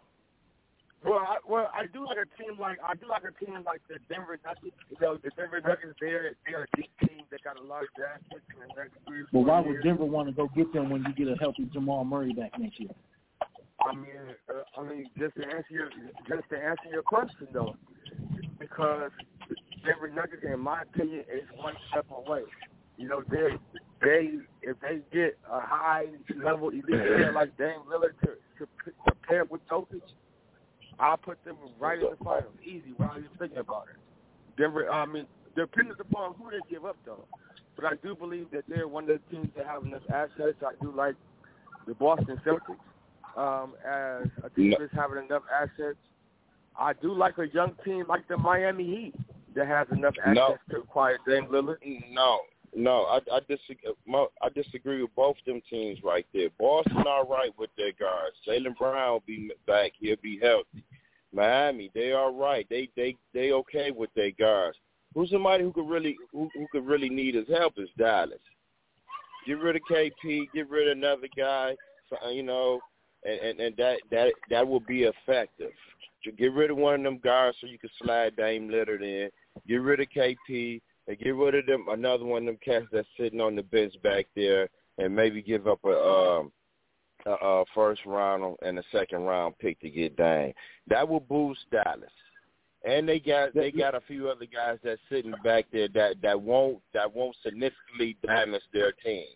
[1.02, 3.80] Well, I, well, I do like a team like I do like a team like
[3.88, 4.76] the Denver Nuggets.
[4.90, 5.96] You know, the Denver Nuggets.
[5.98, 8.98] They're they're a deep team that got a lot of draft picks in the next
[9.08, 9.24] three.
[9.32, 9.80] Well, why years.
[9.80, 12.52] would Denver want to go get them when you get a healthy Jamal Murray back
[12.58, 12.90] next year?
[13.80, 15.88] I mean, uh, I mean, just to answer your
[16.28, 17.76] just to answer your question though,
[18.58, 19.10] because
[19.86, 22.42] Denver Nuggets, in my opinion, is one step away.
[22.98, 23.56] You know, they
[24.02, 26.06] they if they get a high
[26.42, 30.02] level elite player like Dame Lillard to to, to pair with Jokic
[31.00, 34.60] I'll put them right in the finals, easy, without even thinking about it.
[34.60, 37.24] Denver, I mean, depending upon who they give up, though.
[37.74, 40.58] But I do believe that they're one of the teams that have enough assets.
[40.62, 41.14] I do like
[41.86, 42.76] the Boston Celtics
[43.36, 45.96] um, as a team that's having enough assets.
[46.78, 49.14] I do like a young team like the Miami Heat
[49.54, 50.76] that has enough assets no.
[50.76, 51.76] to acquire Dame Lillard.
[52.10, 52.40] No,
[52.74, 54.26] no, I, I disagree.
[54.42, 56.48] I disagree with both them teams right there.
[56.58, 58.36] Boston all right with their guards.
[58.46, 59.92] Jaylen Brown will be back.
[59.98, 60.84] He'll be healthy.
[61.32, 62.66] Miami, they all right.
[62.70, 64.78] They they they okay with their guards.
[65.14, 68.38] Who's somebody who could really who, who could really need his help is Dallas.
[69.46, 70.46] Get rid of KP.
[70.54, 71.76] Get rid of another guy.
[72.24, 72.80] Uh, you know,
[73.24, 75.72] and, and and that that that will be effective.
[76.36, 79.30] Get rid of one of them guards so you can slide Dame Lillard in.
[79.66, 80.80] Get rid of KP
[81.10, 83.94] and get rid of them another one of them cats that's sitting on the bench
[84.02, 84.68] back there,
[84.98, 86.52] and maybe give up a um
[87.26, 90.52] a, a first round and a second round pick to get Dame.
[90.86, 92.10] That will boost Dallas.
[92.86, 96.40] And they got they got a few other guys that's sitting back there that that
[96.40, 99.26] won't that won't significantly damage their team.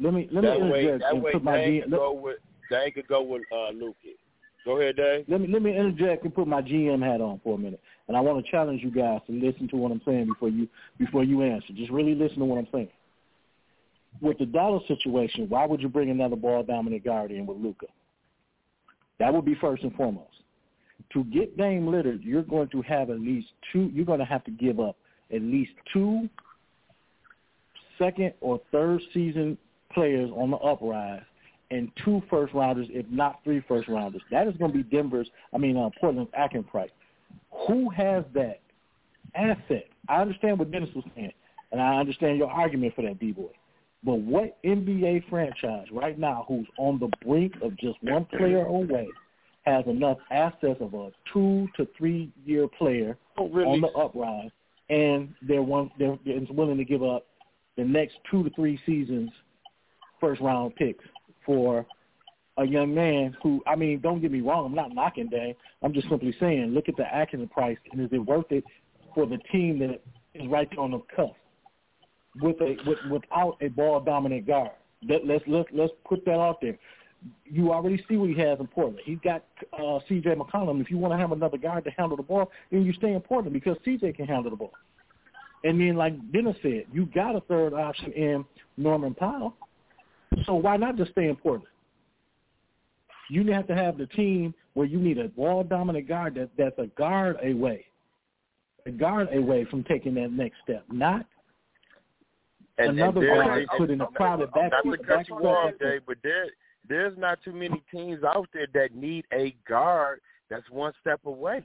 [0.00, 2.38] Let me let that me way, interject that way put my Dame G- go with
[2.70, 3.94] Dame could go with uh Luka.
[4.66, 5.24] Go ahead, Dave.
[5.28, 7.80] let me let me interject and put my GM hat on for a minute.
[8.08, 10.68] And I want to challenge you guys to listen to what I'm saying before you
[10.98, 11.72] before you answer.
[11.74, 12.88] Just really listen to what I'm saying.
[14.20, 17.86] With the Dallas situation, why would you bring another ball dominant guard in with Luka?
[19.18, 20.30] That would be first and foremost.
[21.12, 23.90] To get Dame Lillard, you're going to have at least two.
[23.92, 24.96] You're going to have to give up
[25.34, 26.28] at least two
[27.98, 29.58] second or third season
[29.92, 31.22] players on the uprise
[31.70, 34.22] and two first rounders, if not three first rounders.
[34.30, 36.90] That is going to be Denver's, I mean, uh, Portland's acting price.
[37.68, 38.60] Who has that
[39.34, 39.86] asset?
[40.08, 41.32] I understand what Dennis was saying,
[41.72, 43.50] and I understand your argument for that, D-boy.
[44.04, 49.08] But what NBA franchise right now who's on the brink of just one player away
[49.64, 53.68] has enough assets of a two to three year player Oh, really?
[53.68, 54.50] on the uprise,
[54.90, 57.26] and they're one they're, they're willing to give up
[57.76, 59.30] the next two to three seasons
[60.20, 61.04] first round picks
[61.44, 61.84] for
[62.58, 65.54] a young man who I mean, don't get me wrong, I'm not knocking Dame.
[65.82, 68.64] I'm just simply saying, look at the Atkins price and is it worth it
[69.14, 70.00] for the team that
[70.34, 71.34] is right there on the cusp
[72.40, 74.72] with a with, without a ball dominant guard.
[75.08, 76.78] Let, let's let's let's put that out there.
[77.44, 79.00] You already see what he has in Portland.
[79.04, 79.42] He's got
[79.72, 80.34] uh, C.J.
[80.34, 80.80] McCollum.
[80.80, 83.20] If you want to have another guard to handle the ball, then you stay in
[83.20, 84.12] Portland because C.J.
[84.12, 84.72] can handle the ball.
[85.64, 88.44] And then, like Dennis said, you got a third option in
[88.76, 89.56] Norman Powell.
[90.44, 91.66] So why not just stay in Portland?
[93.28, 96.78] You have to have the team where you need a ball dominant guard that that's
[96.78, 97.86] a guard away,
[98.86, 101.26] a guard away from taking that next step, not
[102.78, 104.70] And, another and guard and- put in a crowded back.
[104.72, 106.46] Not to cut you off, Dave, but there
[106.88, 111.64] there's not too many teams out there that need a guard that's one step away,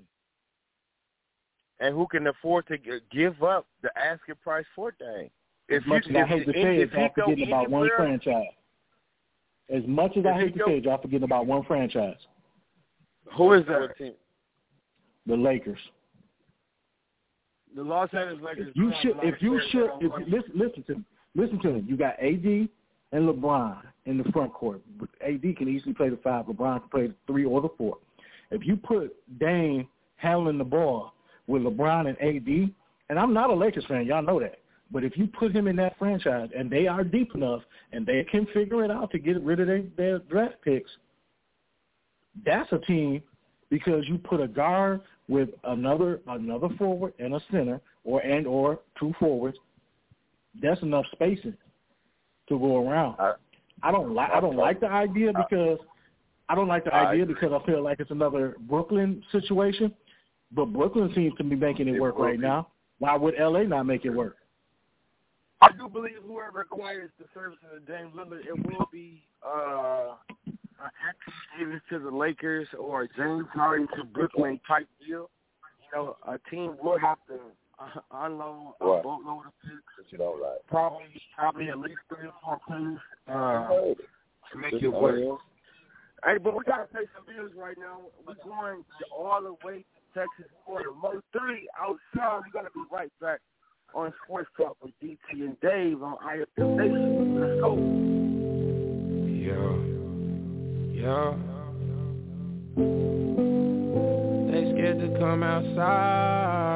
[1.80, 2.78] and who can afford to
[3.12, 5.30] give up the asking price for Dame.
[5.70, 8.48] As much as I hate to say it, if he go about one franchise.
[9.72, 12.18] As much as I hate to go- say it, y'all forgetting about one franchise,
[13.38, 13.98] Who is that?
[13.98, 14.14] team-
[15.26, 15.80] the Lakers.
[17.76, 18.76] The Los Angeles Lakers.
[18.76, 20.96] You do have should, a lot of if you should, if don't listen, listen to
[20.96, 21.04] me,
[21.36, 21.84] listen to me.
[21.88, 22.70] You got AD
[23.14, 24.82] and LeBron in the front court.
[25.22, 26.46] AD can easily play the five.
[26.48, 27.98] LeBron can play the three or the four.
[28.50, 31.14] If you put Dame handling the ball
[31.48, 32.74] with LeBron and AD,
[33.10, 34.60] and I'm not a Lakers fan, y'all know that.
[34.92, 37.62] But if you put him in that franchise and they are deep enough
[37.94, 40.92] and they can figure it out to get rid of their, their draft picks,
[42.46, 43.22] that's a team
[43.70, 48.80] because you put a guard with another another forward and a center or and or
[49.00, 49.58] two forwards.
[50.62, 51.56] That's enough spacing
[52.50, 53.16] to go around.
[53.20, 53.34] I-
[53.84, 55.80] I don't like I don't like the idea because
[56.50, 57.34] I don't like the I idea agree.
[57.34, 59.92] because I feel like it's another Brooklyn situation.
[60.52, 62.68] But Brooklyn seems to be making it It work right now.
[63.00, 64.38] Why would LA not make it work?
[65.62, 70.16] I do believe whoever acquires the services of Dame Lillard, it will be uh,
[70.48, 70.90] an
[71.60, 75.30] Anthony to the Lakers or James Harden to Brooklyn type deal.
[75.84, 77.36] You know, a team will have to
[77.80, 79.04] uh, unload a What?
[79.04, 80.66] boatload of picks, you don't like.
[80.68, 81.06] probably
[81.38, 82.98] probably at least three or four players
[83.28, 83.68] uh,
[84.52, 85.40] to make Just it work.
[86.26, 88.02] Hey, but we gotta pay some bills right now.
[88.26, 88.84] We're going
[89.16, 92.42] all the way to Texas for the most three outside.
[92.46, 93.42] We gotta be right back
[93.94, 97.40] on Sports Talk with DT and Dave on IFM Nation.
[97.40, 97.76] Let's go.
[99.28, 99.76] Yeah,
[101.02, 101.34] yeah.
[104.52, 106.72] They scared to come outside.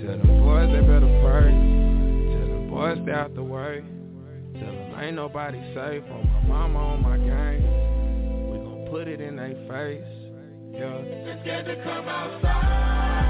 [0.00, 1.50] Tell them boys they better pray.
[1.50, 3.82] Tell them boys stay out the way.
[4.54, 7.62] Tell them ain't nobody safe on my mama on my gang.
[8.50, 10.04] We gon' put it in their face.
[10.72, 11.02] Yeah.
[11.02, 13.29] They scared to come outside.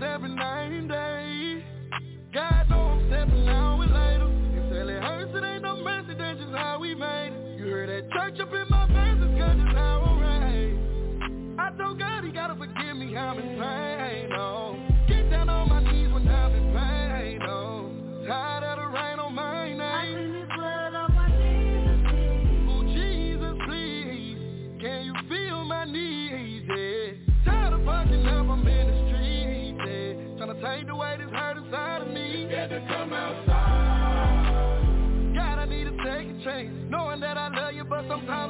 [0.00, 1.07] Night and day.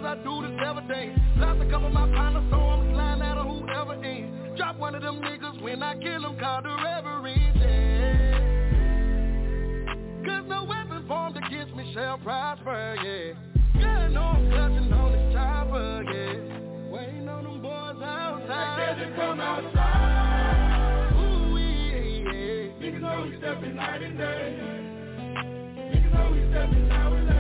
[0.09, 1.15] I do this every day.
[1.37, 4.57] Lots a couple on my partner, so I'm flying out of whoever ain't.
[4.57, 7.61] Drop one of them niggas when I kill them, call the reverend.
[7.61, 8.39] Yeah.
[10.25, 13.35] Cause no weapon formed against me shall prosper, yeah.
[13.79, 16.91] Yeah, no, I'm clutching on this chopper, yeah.
[16.91, 18.97] Waiting on them boys outside.
[18.97, 21.13] They said to come outside.
[21.21, 22.01] Ooh, yeah,
[22.33, 22.81] yeah.
[22.81, 24.57] Niggas know we stepping night and day.
[25.77, 27.38] Niggas know we stepping now and day.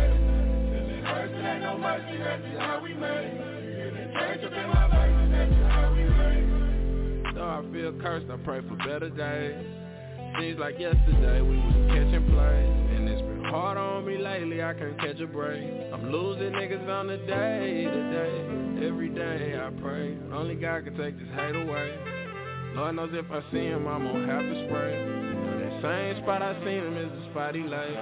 [7.34, 9.64] Though I feel cursed, I pray for better days.
[10.38, 14.62] Seems like yesterday we was catching plays, and it's been hard on me lately.
[14.62, 15.64] I can't catch a break.
[15.92, 18.86] I'm losing niggas on the day to day.
[18.86, 21.98] Every day I pray, only God can take this hate away.
[22.74, 24.94] Lord knows if I see him, I'm gonna have to spray.
[25.00, 27.96] That same spot I seen him is the spot he lay.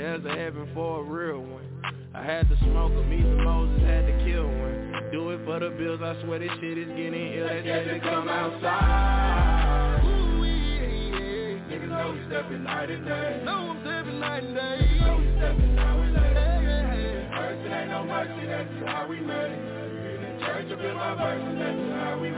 [0.00, 1.68] There's a heaven for a real one.
[2.14, 5.10] I had to smoke him, even Moses had to kill one.
[5.12, 7.48] Do it for the bills, I swear this shit is getting ill.
[7.48, 10.00] Say they come outside.
[10.00, 11.68] Ooh, yeah, yeah.
[11.68, 13.42] Niggas know we stepping night and day.
[13.44, 15.00] Know I'm stepping night and day.
[15.04, 16.16] know we stepping now and
[17.60, 19.52] it ain't no mercy, that's just how we made.
[20.00, 22.32] Feeling church up in my that's just how we.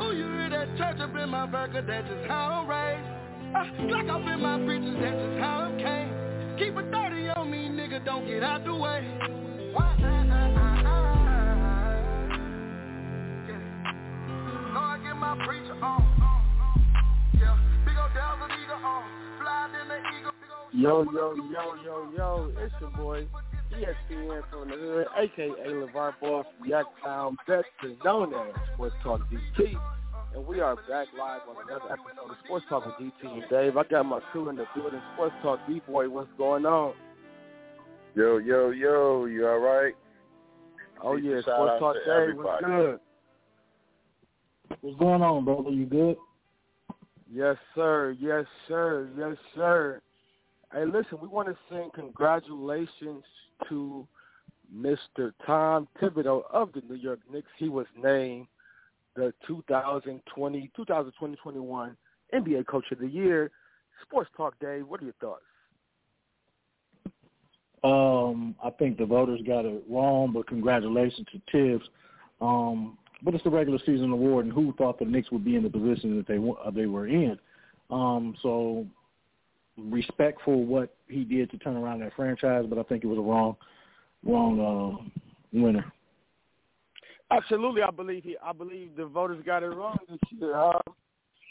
[0.00, 3.20] Oh, you hear that church up in my burger, that's just how I'm raised.
[3.52, 6.19] Uh, up in my britches, that's just how I'm came.
[6.60, 9.00] Keep a 30 on me, nigga, don't get out the way.
[9.72, 10.24] Why, yeah.
[14.74, 16.04] Know I get my preacher on.
[17.32, 19.04] Yeah, big ol' devil eagle on.
[19.40, 20.32] Fly than the eagle.
[20.74, 26.12] Yo, yo, yo, yo, yo, it's your boy, E ESPN from the hood, aka LeVar
[26.20, 29.78] Ball from Yaktown, better known as Sports Talk DT.
[30.34, 33.76] And we are back live on another episode of Sports Talk with DT and Dave.
[33.76, 35.00] I got my crew in the building.
[35.14, 36.94] Sports Talk D-Boy, what's going on?
[38.14, 39.94] Yo, yo, yo, you all right?
[41.02, 42.82] Oh, Peace yeah, shout Sports Talk to Dave, what's everybody.
[42.82, 43.00] good?
[44.82, 45.70] What's going on, brother?
[45.70, 46.16] You good?
[47.32, 48.16] Yes, sir.
[48.20, 49.08] Yes, sir.
[49.18, 50.00] Yes, sir.
[50.72, 53.24] Hey, listen, we want to send congratulations
[53.68, 54.06] to
[54.72, 55.32] Mr.
[55.44, 57.48] Tom Thibodeau of the New York Knicks.
[57.58, 58.46] He was named
[59.16, 61.96] the 2020, 2020-21
[62.34, 63.50] NBA Coach of the Year.
[64.02, 65.42] Sports Talk Dave, what are your thoughts?
[67.82, 71.84] Um, I think the voters got it wrong, but congratulations to Tibbs.
[72.40, 75.62] Um, but it's the regular season award, and who thought the Knicks would be in
[75.62, 77.38] the position that they uh, they were in?
[77.90, 78.86] Um, so
[79.76, 83.18] respect for what he did to turn around that franchise, but I think it was
[83.18, 83.56] a wrong
[84.24, 85.92] wrong uh, winner.
[87.30, 88.36] Absolutely, I believe he.
[88.44, 90.56] I believe the voters got it wrong this year.
[90.56, 90.80] Um,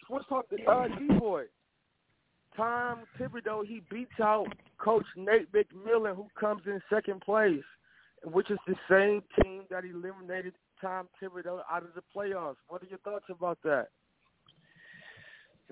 [0.09, 1.43] let's talk to uh, D-Boy.
[2.57, 4.47] Tom Thibodeau, he beats out
[4.79, 7.63] Coach Nate McMillan, who comes in second place,
[8.25, 12.57] which is the same team that eliminated Tom Thibodeau out of the playoffs.
[12.67, 13.87] What are your thoughts about that?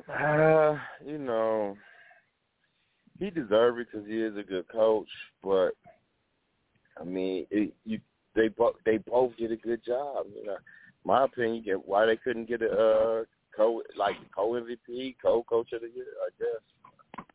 [0.07, 1.75] Uh, you know,
[3.19, 5.09] he deserves it because he is a good coach.
[5.43, 5.71] But
[6.99, 7.99] I mean, it, you
[8.37, 10.27] they both they both did a good job.
[10.33, 10.57] You know,
[11.03, 13.23] my opinion, why they couldn't get a uh,
[13.55, 16.05] co like co MVP, co coach of the year.
[16.25, 17.25] I guess.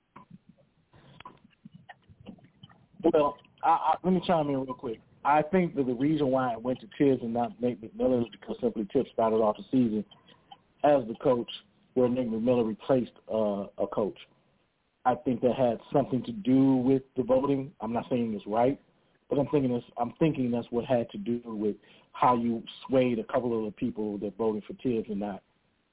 [3.13, 5.01] Well, I, I, let me chime in real quick.
[5.25, 8.29] I think that the reason why it went to Tibbs and not Nate McMillan is
[8.33, 10.05] because simply Tibbs started off the season
[10.85, 11.51] as the coach,
[11.95, 14.19] where Nate McMillan replaced uh, a coach.
[15.05, 17.73] I think that had something to do with the voting.
[17.81, 18.81] I'm not saying it's right,
[19.33, 21.77] but I'm thinking this, I'm thinking that's what had to do with
[22.13, 25.43] how you swayed a couple of the people that voted for Tibbs and not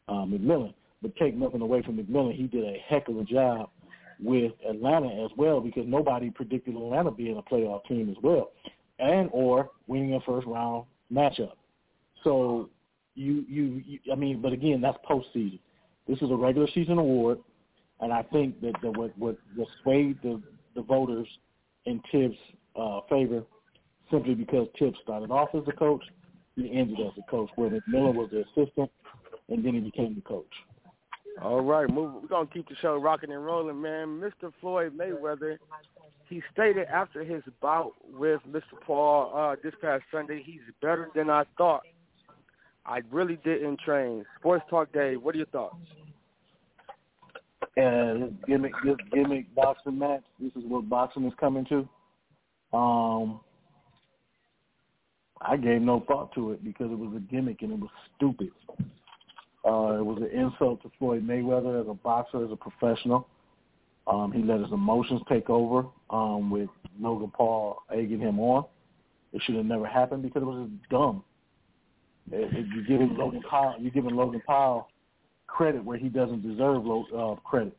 [0.10, 0.74] uh, McMillan.
[1.02, 3.70] But take nothing away from McMillan, he did a heck of a job
[4.22, 8.52] with Atlanta as well because nobody predicted Atlanta being a playoff team as well,
[9.00, 11.54] and or winning a first round matchup.
[12.26, 12.70] So
[13.16, 15.60] you, you you I mean, but again, that's postseason.
[16.10, 17.38] This is a regular season award,
[18.02, 20.42] and I think that, that what what what swayed the
[20.76, 21.30] the voters
[21.86, 22.36] in Tibbs'
[22.80, 23.44] uh, favor
[24.12, 26.04] simply because Tibbs started off as a coach,
[26.56, 28.90] he ended as a coach, where McMillan was the assistant,
[29.50, 30.52] and then he became the coach.
[31.42, 32.22] All right, move.
[32.22, 34.20] We're gonna keep the show rocking and rolling, man.
[34.20, 34.52] Mr.
[34.60, 35.58] Floyd Mayweather,
[36.28, 38.80] he stated after his bout with Mr.
[38.86, 41.84] Paul uh, this past Sunday, he's better than I thought.
[42.86, 44.26] I really didn't train.
[44.40, 45.22] Sports Talk Dave.
[45.22, 45.78] What are your thoughts?
[47.78, 50.24] and his gimmick this gimmick boxing match.
[50.40, 51.88] This is what boxing is coming to.
[52.74, 53.40] Um,
[55.42, 58.50] I gave no thought to it because it was a gimmick and it was stupid.
[59.66, 63.28] Uh, it was an insult to Floyd Mayweather as a boxer, as a professional.
[64.08, 68.66] Um, he let his emotions take over um, with Logan Paul egging him on.
[69.34, 71.24] it should have never happened because it was just dumb.
[72.32, 74.90] It, it, you're giving Logan Paul, you're giving Logan Paul
[75.48, 77.76] credit where he doesn't deserve uh, credit.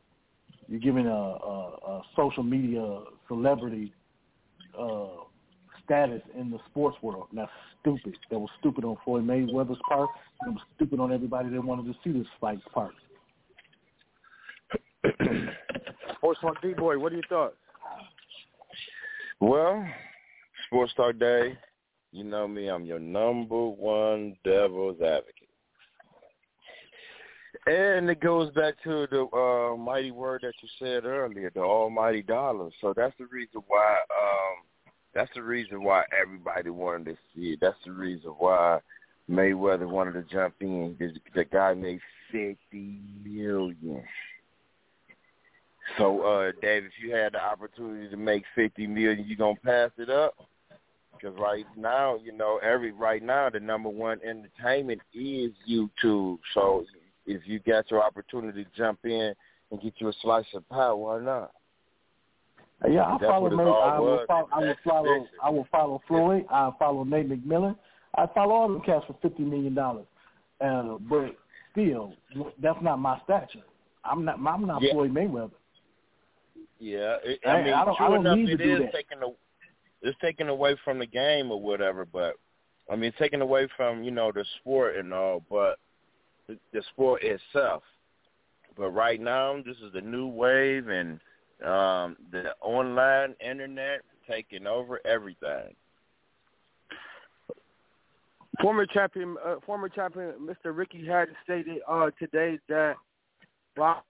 [0.67, 3.93] You're giving a, a, a social media celebrity
[4.77, 5.23] uh,
[5.83, 7.27] status in the sports world.
[7.31, 7.51] And that's
[7.81, 8.17] stupid.
[8.29, 10.09] That was stupid on Floyd Mayweather's part.
[10.41, 12.93] And it was stupid on everybody that wanted to see this fight's part.
[16.15, 17.55] Sports Talk D boy, what are your thoughts?
[19.39, 19.83] Well,
[20.67, 21.57] Sports Talk Dave,
[22.11, 25.40] you know me, I'm your number one devil's advocate.
[27.67, 32.23] And it goes back to the uh, mighty word that you said earlier, the almighty
[32.23, 32.71] dollar.
[32.81, 34.63] So that's the reason why um,
[35.13, 37.59] that's the reason why everybody wanted to see it.
[37.61, 38.79] That's the reason why
[39.29, 40.95] Mayweather wanted to jump in.
[40.99, 41.99] The, the guy made
[42.31, 44.03] fifty million.
[45.97, 49.91] So, uh, Dave, if you had the opportunity to make fifty million, you gonna pass
[49.99, 50.33] it up?
[51.13, 56.39] Because right now, you know, every right now the number one entertainment is YouTube.
[56.55, 56.85] So,
[57.33, 59.33] if you got your opportunity to jump in
[59.71, 61.51] and get you a slice of pie, why not?
[62.89, 63.59] Yeah, I follow Nate.
[63.59, 64.49] I will follow.
[64.51, 65.27] I will follow.
[65.43, 66.45] I will follow Floyd.
[66.49, 67.75] I follow Nate McMillan.
[68.15, 70.05] I follow all them cats for fifty million dollars.
[70.59, 71.35] Uh, but
[71.71, 72.13] still,
[72.61, 73.63] that's not my stature.
[74.03, 74.39] I'm not.
[74.39, 74.93] I'm not yeah.
[74.93, 75.51] Floyd Mayweather.
[76.79, 79.27] Yeah, it, I mean, I don't, true I don't enough, it is taking a,
[80.01, 82.05] it's taken away from the game or whatever.
[82.05, 82.37] But
[82.91, 85.77] I mean, taken away from you know the sport and all, but
[86.73, 87.83] the, sport itself.
[88.77, 91.19] But right now, this is the new wave, and
[91.65, 95.75] um, the online internet taking over everything.
[98.61, 100.75] Former champion, uh, former champion, Mr.
[100.75, 102.95] Ricky Hatton stated uh, today that
[103.75, 104.05] boxing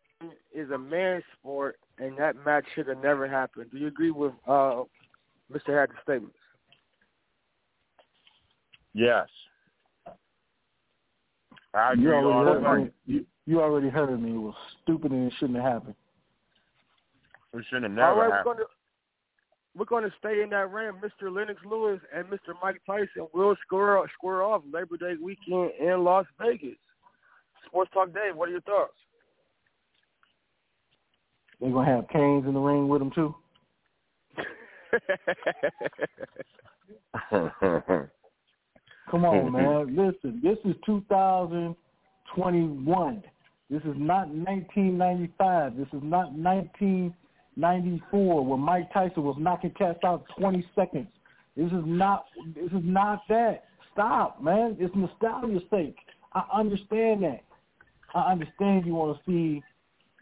[0.54, 3.72] is a man's sport, and that match should have never happened.
[3.72, 4.84] Do you agree with uh,
[5.52, 5.70] Mr.
[5.70, 6.34] Hatton's statement?
[8.94, 9.28] Yes.
[11.74, 12.92] I agree you already, heard me.
[13.06, 14.32] You, you already heard me.
[14.32, 15.96] It was stupid and it shouldn't have happened.
[17.54, 18.66] We shouldn't have never All right, happened.
[19.76, 20.92] We're going to stay in that ring.
[21.02, 21.34] Mr.
[21.34, 22.54] Lennox Lewis and Mr.
[22.62, 26.76] Mike Tyson will square square off Labor Day weekend in Las Vegas.
[27.68, 28.94] Sports Talk Dave, what are your thoughts?
[31.62, 33.36] They're gonna have Canes in the ring with them too.
[39.10, 39.56] Come on, mm-hmm.
[39.56, 39.96] man.
[39.96, 43.24] Listen, this is 2021.
[43.70, 45.78] This is not 1995.
[45.78, 47.14] This is not 19
[47.58, 51.08] 94 when Mike Tyson was knocking cats out 20 seconds.
[51.56, 52.26] This is not
[52.56, 53.66] this is not that.
[53.92, 54.78] Stop, man.
[54.80, 55.98] It's nostalgia's sake.
[56.34, 57.44] I understand that.
[58.16, 59.62] I understand you want to see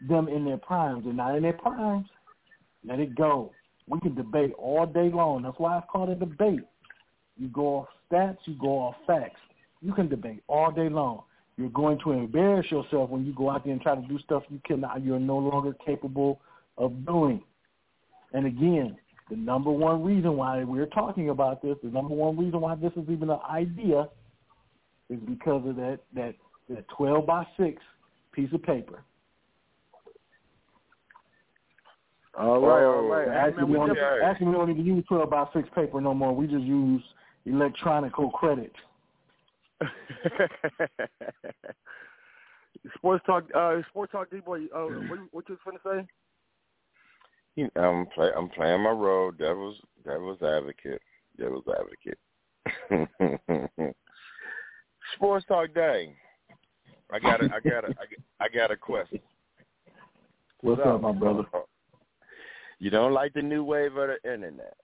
[0.08, 1.04] them in their primes.
[1.04, 2.06] They're not in their primes.
[2.84, 3.52] Let it go.
[3.86, 5.42] We can debate all day long.
[5.42, 6.60] That's why it's called a debate.
[7.36, 9.40] You go off stats, you go off facts.
[9.82, 11.22] You can debate all day long.
[11.56, 14.42] You're going to embarrass yourself when you go out there and try to do stuff
[14.48, 15.04] you cannot.
[15.04, 16.40] You're no longer capable
[16.78, 17.42] of doing.
[18.32, 18.96] And again,
[19.28, 22.92] the number one reason why we're talking about this, the number one reason why this
[22.96, 24.08] is even an idea,
[25.08, 26.34] is because of that that
[26.68, 27.82] that twelve by six
[28.32, 29.02] piece of paper.
[32.38, 33.28] All right, all right.
[33.28, 36.34] Actually, we, don't, actually, we don't even use twelve by six paper no more.
[36.34, 37.02] We just use
[37.46, 38.72] electronic credit.
[42.96, 44.64] sports talk, uh, sports talk, D boy.
[44.74, 46.08] Uh, what, what you was going to say?
[47.56, 51.02] you know, I'm play I'm playing my role, devil's devil's advocate.
[51.38, 52.18] Devil's advocate.
[55.14, 56.10] Sports Talk Dave.
[57.12, 57.94] I got a I got a
[58.40, 59.20] I got a question.
[60.60, 61.44] What's, What's up, my brother?
[62.78, 64.76] You don't like the new wave of the internet.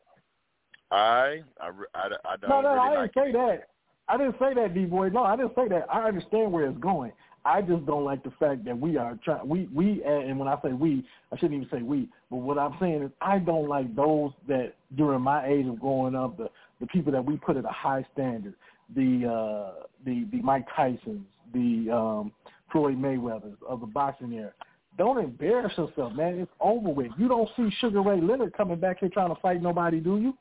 [0.91, 2.51] I I, I, I don't.
[2.51, 3.33] No, no, really I didn't like say it.
[3.33, 3.69] that.
[4.09, 5.09] I didn't say that, D boy.
[5.09, 5.87] No, I didn't say that.
[5.93, 7.13] I understand where it's going.
[7.45, 9.49] I just don't like the fact that we are trying.
[9.49, 12.09] We we and when I say we, I shouldn't even say we.
[12.31, 16.17] But what I'm saying is, I don't like those that during my age of growing
[16.17, 18.55] up, the the people that we put at a high standard,
[18.95, 21.23] the uh, the the Mike Tysons,
[21.55, 22.33] the um,
[22.73, 24.53] Floyd Mayweathers of the boxing era.
[24.99, 26.39] Don't embarrass yourself, man.
[26.39, 27.13] It's over with.
[27.19, 30.35] You don't see Sugar Ray Leonard coming back here trying to fight nobody, do you?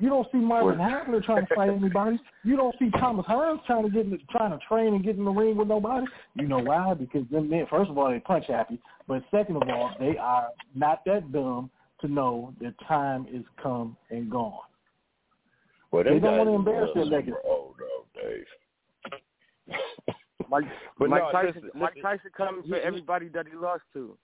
[0.00, 2.20] You don't see Marvin Hagler trying to fight anybody.
[2.44, 5.16] You don't see Thomas Hearns trying to get in the, trying to train and get
[5.16, 6.06] in the ring with nobody.
[6.36, 6.94] You know why?
[6.94, 8.78] Because them men, first of all, they punch happy,
[9.08, 11.70] but second of all, they are not that dumb
[12.00, 14.52] to know that time is come and gone.
[15.90, 17.36] Well, they don't want to embarrass their legacy.
[17.44, 19.76] Oh no, Dave.
[20.48, 20.64] Mike,
[20.98, 24.16] but Mike no, Tyson, listen, Mike Tyson coming for everybody that he lost to.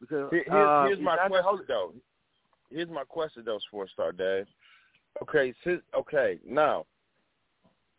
[0.00, 1.92] Because here's, uh, here's my question though.
[2.70, 4.46] Here's my question though, Sports Star Dave
[5.22, 6.84] Okay, since, okay, now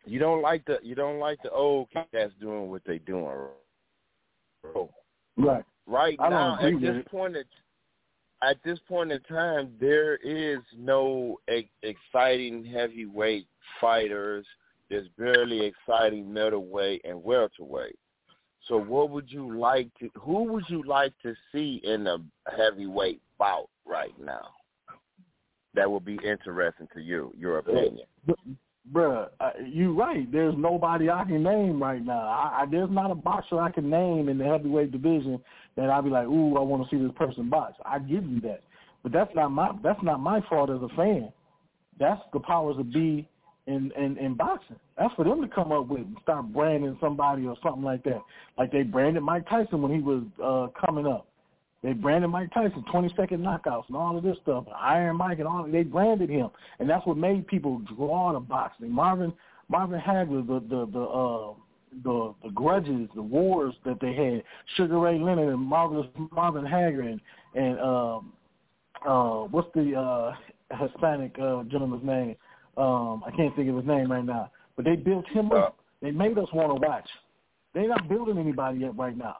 [0.04, 3.48] you don't like the you don't like the old cats doing what they doing.
[5.36, 5.64] Right.
[5.86, 7.10] Right I now, at this it.
[7.10, 7.44] point, in,
[8.42, 13.46] at this point in time, there is no e- exciting heavyweight
[13.80, 14.44] fighters.
[14.90, 17.98] There's barely exciting middleweight and welterweight.
[18.66, 20.10] So, what would you like to?
[20.20, 22.18] Who would you like to see in a
[22.54, 24.48] heavyweight bout right now?
[25.74, 27.32] That would be interesting to you.
[27.38, 28.00] Your opinion.
[28.92, 30.30] Bruh, uh, you right.
[30.32, 32.20] There's nobody I can name right now.
[32.20, 35.40] I, I, there's not a boxer I can name in the heavyweight division
[35.76, 37.74] that I'd be like, ooh, I want to see this person box.
[37.84, 38.62] I give you that,
[39.02, 41.30] but that's not my that's not my fault as a fan.
[42.00, 43.28] That's the powers of be
[43.66, 44.76] in, in in boxing.
[44.96, 48.22] That's for them to come up with and start branding somebody or something like that.
[48.56, 51.27] Like they branded Mike Tyson when he was uh coming up.
[51.82, 55.46] They branded Mike Tyson, 20 second knockouts and all of this stuff, Iron Mike and
[55.46, 55.64] all.
[55.70, 56.50] They branded him,
[56.80, 58.90] and that's what made people draw to boxing.
[58.90, 59.32] Marvin
[59.68, 61.52] Marvin Hagler, the the the uh,
[62.02, 64.42] the the grudges, the wars that they had.
[64.76, 67.20] Sugar Ray Leonard and Marvelous Marvin Hagler and
[67.54, 68.32] and um,
[69.06, 70.34] uh, what's the uh,
[70.76, 72.36] Hispanic uh, gentleman's name?
[72.76, 74.50] Um, I can't think of his name right now.
[74.76, 75.78] But they built him up.
[76.02, 77.08] They made us want to watch.
[77.74, 79.36] They're not building anybody yet right now.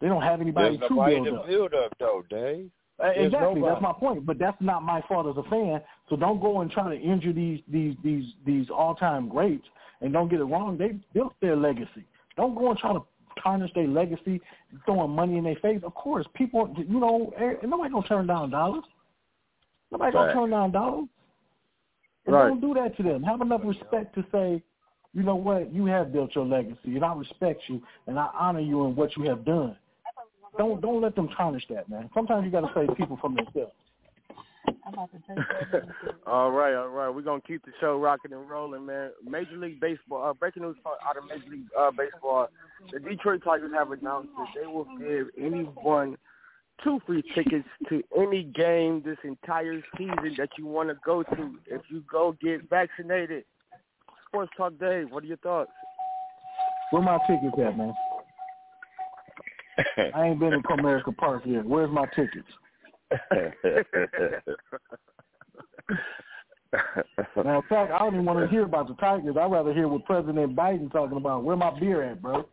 [0.00, 1.46] They don't have anybody There's to nobody build to up.
[1.46, 2.70] build up though, Dave.
[3.02, 3.62] Uh, Exactly, nobody.
[3.62, 4.26] that's my point.
[4.26, 5.80] But that's not my fault as a fan.
[6.08, 9.66] So don't go and try to injure these these these these all time greats.
[10.00, 12.04] And don't get it wrong, they built their legacy.
[12.36, 13.02] Don't go and try to
[13.42, 14.40] tarnish their legacy,
[14.84, 15.80] throwing money in their face.
[15.82, 18.84] Of course, people, you know, eh, nobody gonna turn down dollars.
[19.90, 21.08] Nobody gonna turn down dollars.
[22.26, 22.48] And Right.
[22.48, 23.22] don't do that to them.
[23.22, 24.62] Have enough respect to say,
[25.14, 28.60] you know what, you have built your legacy, and I respect you, and I honor
[28.60, 29.76] you in what you have done.
[30.56, 32.08] Don't don't let them tarnish that, man.
[32.14, 33.72] Sometimes you got to save people from themselves.
[36.26, 37.08] all right, all right.
[37.08, 39.10] We're gonna keep the show rocking and rolling, man.
[39.24, 40.24] Major League Baseball.
[40.24, 40.76] Uh, breaking news
[41.06, 42.48] out of Major League uh, Baseball:
[42.92, 46.16] the Detroit Tigers have announced that they will give anyone
[46.82, 51.56] two free tickets to any game this entire season that you want to go to
[51.66, 53.44] if you go get vaccinated.
[54.28, 55.70] Sports Talk Dave, what are your thoughts?
[56.90, 57.92] Where my tickets at, man?
[60.14, 61.64] I ain't been in Comerica Park yet.
[61.64, 62.48] Where's my tickets?
[67.44, 69.36] Now, in fact, I don't even want to hear about the Tigers.
[69.40, 71.42] I'd rather hear what President Biden talking about.
[71.42, 72.46] Where my beer at, bro?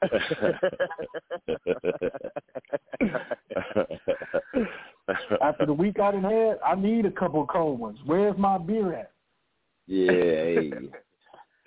[5.42, 7.98] After the week I done had, I need a couple of cold ones.
[8.06, 9.10] Where's my beer at?
[9.86, 10.10] yeah.
[10.10, 10.70] Hey.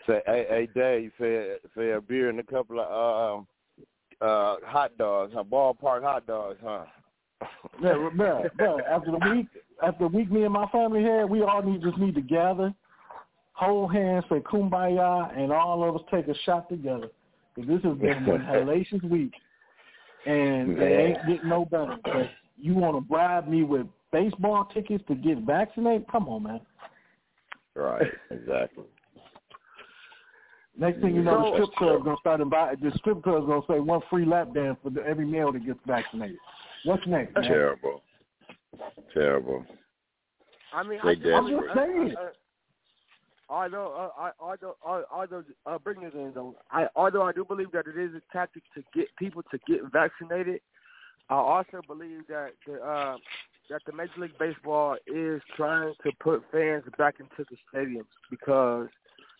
[0.07, 3.47] Say, hey, hey, Dave, say, say a beer and a couple of um,
[4.21, 5.43] uh, hot dogs, huh?
[5.43, 6.85] Ballpark hot dogs, huh?
[7.81, 9.47] Yeah, bro, bro, after the week,
[9.81, 12.73] after the week me and my family had, we all need just need to gather,
[13.53, 17.07] hold hands, say kumbaya, and all of us take a shot together.
[17.55, 19.33] Cause this has been one hellacious week,
[20.25, 21.97] and it ain't getting no better.
[22.03, 26.05] But you want to bribe me with baseball tickets to get vaccinated?
[26.11, 26.61] Come on, man.
[27.75, 28.83] Right, exactly.
[30.77, 32.89] Next thing you know, the strip club's gonna start inviting.
[32.89, 35.79] The strip club's gonna say one free lap dance for the, every male that gets
[35.85, 36.37] vaccinated.
[36.85, 37.43] What's next, man?
[37.43, 38.01] Terrible.
[39.13, 39.65] Terrible.
[40.73, 41.35] I mean, They I, desperate.
[41.35, 42.15] I mean, I'm just saying.
[42.17, 42.29] uh, uh,
[43.49, 47.43] although, uh, I, although, uh, although, uh, bringing this in though, I, although I do
[47.43, 50.61] believe that it is a tactic to get people to get vaccinated,
[51.29, 53.17] I also believe that the uh,
[53.69, 58.87] that the Major League Baseball is trying to put fans back into the stadiums because,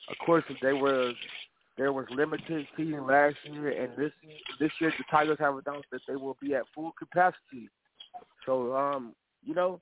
[0.10, 1.16] of course, if they was
[1.78, 4.12] there was limited seating last year, and this
[4.60, 7.70] this year the Tigers have announced that they will be at full capacity.
[8.45, 9.14] So, um,
[9.45, 9.80] you know,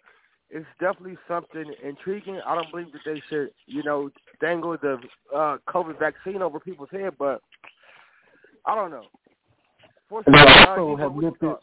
[0.49, 2.39] it's definitely something intriguing.
[2.45, 4.11] I don't believe that they should, you know,
[4.41, 4.99] dangle the
[5.35, 7.41] uh, COVID vaccine over people's head, but
[8.65, 9.05] I don't know.
[10.25, 11.55] They also have lifted.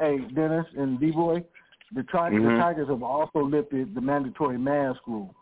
[0.00, 1.44] Hey, Dennis and D Boy,
[1.92, 2.58] the, tri- the Mhm.
[2.58, 5.34] Tigers have also lifted the mandatory mask rule.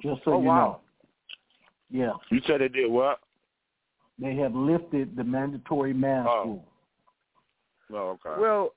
[0.00, 0.56] Just so Oh, you wow.
[0.56, 0.80] know.
[1.90, 3.20] Yeah, You said they did what?
[4.20, 6.44] they have lifted the mandatory mask Oh.
[6.44, 6.64] rule.
[7.92, 8.40] Oh, okay.
[8.40, 8.74] Well,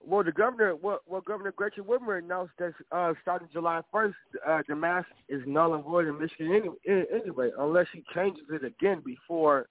[0.00, 4.14] well, the governor, well, well Governor Gretchen Whitmer announced that uh, starting July 1st,
[4.46, 8.64] uh, the mask is null and void in Michigan any, anyway, unless she changes it
[8.64, 9.66] again before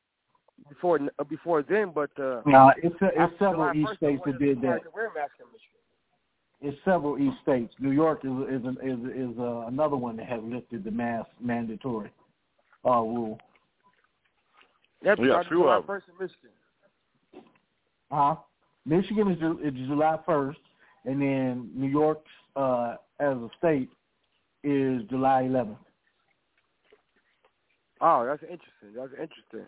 [0.68, 1.92] before uh, before then.
[1.92, 4.82] But uh, Now, it's, it's several East 1st, states no that one is did that.
[6.62, 7.74] It's several East states.
[7.80, 12.12] New York is is is is uh, another one that has lifted the mask mandatory
[12.86, 13.38] uh, rule.
[15.04, 16.50] That's Yeah, starting few July 1st in Michigan.
[18.12, 18.36] Uh-huh.
[18.86, 20.56] Michigan is, Ju- is July 1st,
[21.06, 22.24] and then New York
[22.56, 23.90] uh, as a state
[24.64, 25.78] is July 11th.
[28.02, 28.94] Oh, that's interesting.
[28.96, 29.68] That's interesting.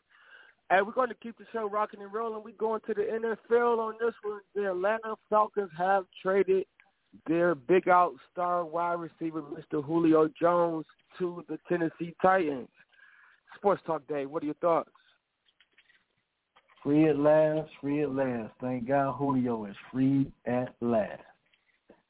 [0.70, 2.44] And we're going to keep the show rocking and rolling.
[2.44, 4.42] We're going to the NFL on this one.
[4.54, 6.66] The Atlanta Falcons have traded
[7.28, 9.84] their big out star wide receiver, Mr.
[9.84, 10.86] Julio Jones,
[11.20, 12.70] to the Tennessee Titans.
[13.56, 14.90] Sports Talk Dave, what are your thoughts?
[16.84, 18.54] Free at last, free at last.
[18.62, 21.22] Thank God Julio is free at last.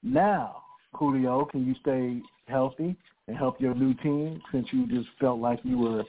[0.04, 2.95] Now, Julio, can you stay healthy
[3.28, 6.04] and help your new team since you just felt like you were,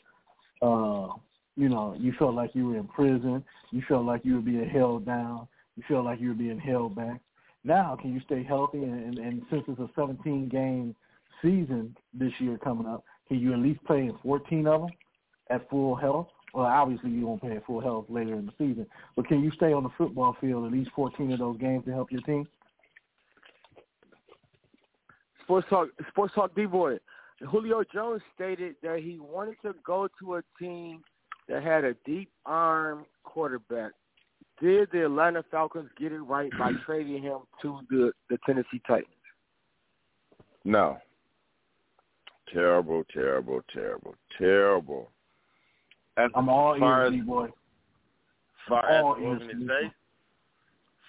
[0.62, 1.14] uh,
[1.56, 3.44] you know, you felt like you were in prison.
[3.70, 5.48] You felt like you were being held down.
[5.76, 7.20] You felt like you were being held back.
[7.64, 8.78] Now, can you stay healthy?
[8.78, 10.94] And, and, and since it's a 17 game
[11.42, 14.90] season this year coming up, can you at least play in 14 of them
[15.50, 16.28] at full health?
[16.54, 18.86] Well, obviously you won't play at full health later in the season,
[19.16, 21.92] but can you stay on the football field at least 14 of those games to
[21.92, 22.46] help your team?
[25.42, 26.98] Sports Talk, Sports Talk D-Boy.
[27.50, 31.02] Julio Jones stated that he wanted to go to a team
[31.48, 33.92] that had a deep arm quarterback.
[34.60, 39.06] Did the Atlanta Falcons get it right by trading him to the, the Tennessee Titans?
[40.64, 40.98] No.
[42.52, 45.10] Terrible, terrible, terrible, terrible.
[46.16, 47.48] As I'm all ears, D-Boy.
[48.68, 49.92] Far as organization,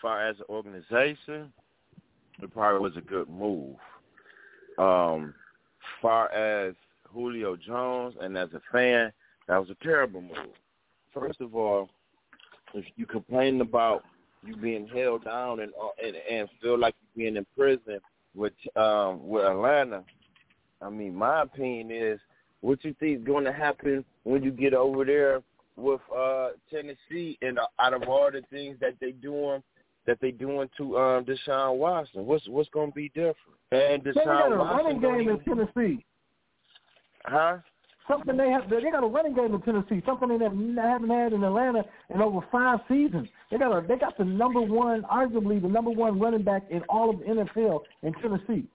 [0.02, 1.52] far as an organization,
[2.42, 3.76] it probably was a good move.
[4.78, 5.34] Um,
[6.02, 6.74] far as
[7.04, 9.12] Julio Jones and as a fan,
[9.48, 10.56] that was a terrible move.
[11.14, 11.90] First of all,
[12.74, 14.04] if you complain about
[14.46, 18.00] you being held down and uh, and, and feel like you're being in prison
[18.36, 20.04] with um with Atlanta,
[20.82, 22.20] I mean, my opinion is,
[22.62, 25.42] what you think is going to happen when you get over there
[25.76, 29.64] with uh Tennessee and uh, out of all the things that they doing
[30.06, 33.36] that they doing to um Deshaun Watson, what's what's going to be different?
[33.72, 36.06] And Deshaun they got a Watson running game in Tennessee.
[37.26, 37.58] Huh?
[38.10, 38.68] Something they have.
[38.70, 40.02] They got a running game in Tennessee.
[40.04, 43.30] Something they haven't had in Atlanta in over five seasons.
[43.52, 43.88] They got a.
[43.88, 47.26] They got the number one, arguably the number one running back in all of the
[47.26, 48.66] NFL in Tennessee.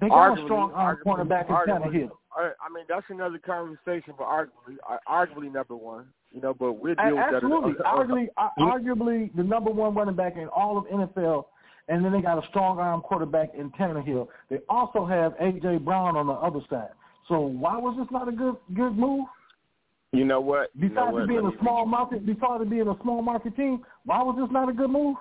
[0.00, 2.10] They got arguably, a strong uh, arm cornerback in Tannehill.
[2.36, 6.06] I mean, that's another conversation, but arguably, uh, arguably number one.
[6.32, 7.72] You know, but we'll deal with Absolutely.
[7.72, 7.86] that.
[7.86, 11.46] Absolutely, arguably, uh, arguably the number one running back in all of NFL,
[11.88, 14.28] and then they got a strong arm quarterback in Tannehill.
[14.50, 15.78] They also have A.J.
[15.78, 16.90] Brown on the other side.
[17.28, 19.26] So why was this not a good good move?
[20.12, 20.70] You know what?
[20.74, 21.22] Besides you know what?
[21.24, 24.68] it being a small market, besides being a small market team, why was this not
[24.68, 25.16] a good move?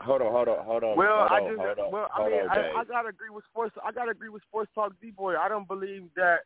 [0.00, 0.96] Hold on, hold on, hold on.
[0.96, 3.76] Well, hold I just on, well, I mean, on, I, I gotta agree with sports.
[3.84, 5.34] I gotta agree with Sports Talk D boy.
[5.36, 6.38] I don't believe that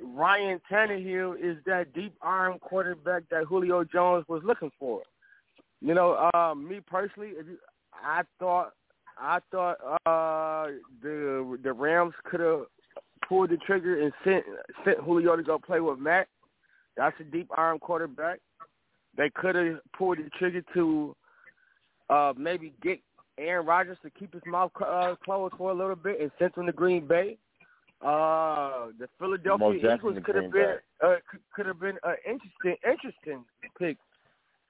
[0.00, 5.02] Ryan Tannehill is that deep arm quarterback that Julio Jones was looking for.
[5.80, 7.58] You know, um, me personally, if you,
[7.92, 8.74] I thought
[9.18, 10.70] I thought uh,
[11.02, 12.66] the the Rams could have
[13.28, 14.44] pulled the trigger and sent
[14.84, 16.28] sent Julio to go play with Matt.
[16.96, 18.40] That's a deep arm quarterback.
[19.16, 21.16] They could have pulled the trigger to
[22.10, 23.00] uh, maybe get
[23.38, 26.66] Aaron Rodgers to keep his mouth uh, closed for a little bit and sent him
[26.66, 27.36] to Green Bay.
[28.02, 31.14] Uh, the Philadelphia Eagles could have been uh,
[31.54, 33.44] could have been an interesting interesting
[33.78, 33.96] pick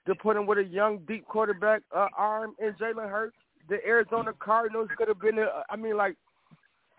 [0.06, 3.36] to put him with a young deep quarterback uh, arm in Jalen Hurts.
[3.68, 5.40] The Arizona Cardinals could have been.
[5.40, 6.16] A, I mean, like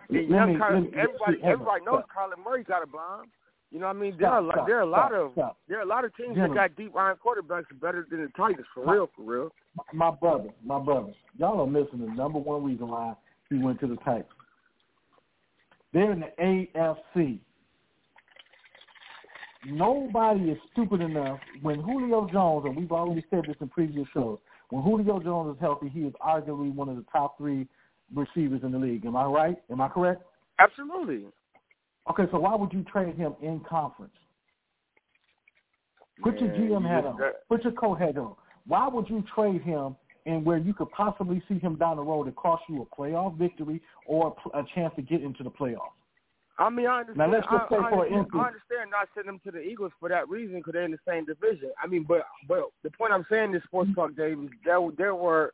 [0.09, 2.29] Let young me- let me- everybody Evan, everybody knows stop.
[2.31, 3.29] Kyler Murray got a bomb.
[3.71, 4.11] You know what I mean?
[4.11, 5.35] There Stop, are a lot, stop, there are a lot of
[5.67, 6.55] there are a lot of teams Gentlemen.
[6.55, 9.51] that got deep iron quarterbacks better than the Titans for real, for real.
[9.91, 13.13] My brother, my brother, y'all are missing the number one reason why
[13.49, 14.25] he went to the Titans.
[15.91, 17.39] They're in the AFC.
[19.65, 24.39] Nobody is stupid enough when Julio Jones, and we've already said this in previous shows,
[24.69, 27.67] when Julio Jones is healthy, he is arguably one of the top three
[28.13, 29.05] receivers in the league.
[29.05, 29.57] Am I right?
[29.71, 30.21] Am I correct?
[30.59, 31.25] Absolutely.
[32.09, 34.13] Okay, so why would you trade him in conference?
[36.23, 37.17] Put your GM hat on.
[37.17, 38.35] got- Put your coat hat on.
[38.65, 39.95] Why would you trade him
[40.25, 43.37] and where you could possibly see him down the road to cost you a playoff
[43.37, 45.91] victory or a chance to get into the playoffs?
[46.59, 47.17] I mean, I understand.
[47.31, 49.51] Now, let's just I, say I, for understand instance- I understand not sending them to
[49.51, 51.71] the Eagles for that reason because they're in the same division.
[51.81, 55.13] I mean, but but the point I'm saying is sports talk, Dave, is there there
[55.13, 55.53] were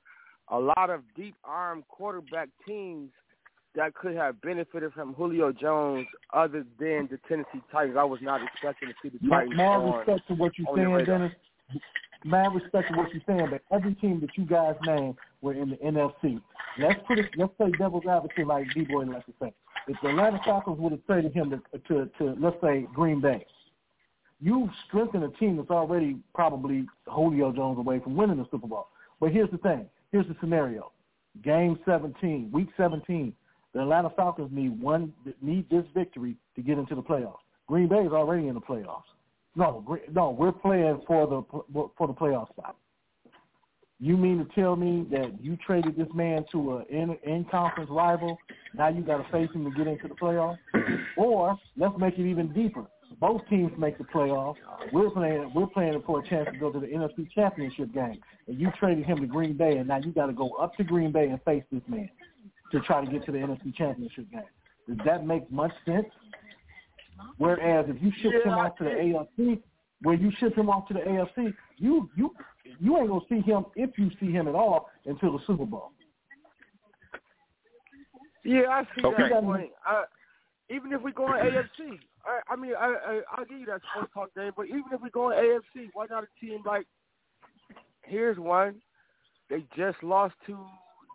[0.53, 3.09] a lot of deep arm quarterback teams
[3.75, 7.97] that could have benefited from Julio Jones other than the Tennessee Titans.
[7.99, 9.97] I was not expecting to see the Titans Mad on.
[9.97, 11.05] respect to what you're saying.
[11.05, 11.31] Dennis.
[12.23, 15.71] Mad respect to what you're saying, but every team that you guys named were in
[15.71, 16.39] the NFC.
[16.79, 17.25] Let's put it.
[17.35, 19.53] Let's play devil's advocate, like D Boy likes to say.
[19.87, 23.45] If the Atlanta Falcons would have traded him to, to, to let's say Green Bay,
[24.39, 28.87] you've strengthened a team that's already probably Julio Jones away from winning the Super Bowl.
[29.19, 29.89] But here's the thing.
[30.13, 30.91] Here's the scenario.
[31.43, 33.33] Game 17, week 17.
[33.73, 35.11] The Atlanta Falcons need one
[35.41, 37.39] need this victory to get into the playoffs.
[37.67, 39.01] Green Bay is already in the playoffs.
[39.55, 39.83] No,
[40.13, 42.75] no, we're playing for the for the playoff spot.
[43.99, 47.89] You mean to tell me that you traded this man to an in, in conference
[47.89, 48.37] rival?
[48.75, 50.59] Now you got to face him to get into the playoffs,
[51.17, 52.85] or let's make it even deeper.
[53.23, 54.57] Both teams make the playoffs.
[54.91, 55.49] We're playing.
[55.55, 59.05] We're playing for a chance to go to the NFC Championship game, and you traded
[59.05, 61.41] him to Green Bay, and now you got to go up to Green Bay and
[61.43, 62.09] face this man
[62.73, 64.41] to try to get to the NFC Championship game.
[64.89, 66.07] Does that make much sense?
[67.37, 69.61] Whereas if you ship yeah, him off to the AFC,
[70.01, 72.35] where you ship him off to the AFC, you you
[72.81, 75.93] you ain't gonna see him if you see him at all until the Super Bowl.
[78.43, 79.29] Yeah, I see okay.
[79.29, 79.69] that point.
[79.85, 80.03] I,
[80.69, 83.81] even if we go in AFC, I, I mean, I, I I'll give you that
[83.91, 84.51] sports talk game.
[84.55, 86.85] But even if we go in AFC, why not a team like?
[88.03, 88.75] Here's one.
[89.49, 90.57] They just lost to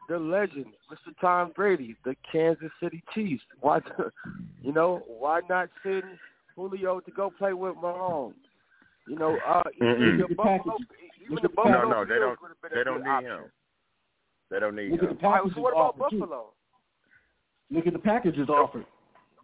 [0.09, 1.13] the legend, Mr.
[1.21, 3.43] Tom Brady, the Kansas City Chiefs.
[3.61, 3.81] Why,
[4.63, 6.03] you know, why not send
[6.57, 8.35] Julio to go play with Mahomes?
[9.07, 10.77] You know, uh, even the Buffalo,
[11.25, 12.39] even the Buffalo no, no, they don't.
[12.75, 13.31] They don't need option.
[13.31, 13.45] him.
[14.51, 15.09] They don't need Look him.
[15.09, 16.53] At the packages so what about Buffalo?
[17.71, 17.77] Too.
[17.77, 18.87] Look at the packages offered.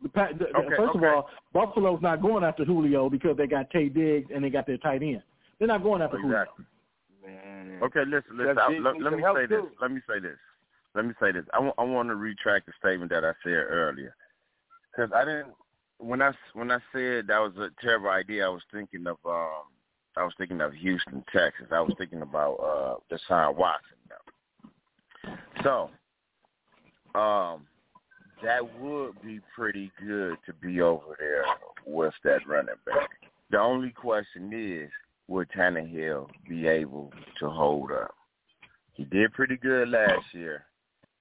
[0.05, 0.99] The, the, okay, first okay.
[0.99, 4.67] of all, Buffalo's not going after Julio because they got Taye Diggs and they got
[4.67, 5.23] their tight end.
[5.59, 6.65] They're not going after exactly.
[7.23, 7.43] Julio.
[7.43, 7.81] Man.
[7.83, 8.59] Okay, listen, listen.
[8.59, 9.63] I, let, let me say this.
[9.81, 10.37] Let me say this.
[10.95, 11.45] Let me say this.
[11.55, 14.15] I, w- I want to retract the statement that I said earlier
[14.95, 15.55] because I didn't.
[15.99, 19.65] When I when I said that was a terrible idea, I was thinking of um
[20.17, 21.67] I was thinking of Houston, Texas.
[21.73, 23.97] I was thinking about uh Deshaun Watson.
[25.63, 25.89] So,
[27.19, 27.67] um,
[28.43, 31.45] that would be pretty good to be over there
[31.87, 33.11] with that running back.
[33.51, 34.91] The only question is,
[35.29, 38.15] would Tannehill be able to hold up?
[38.93, 40.65] He did pretty good last year.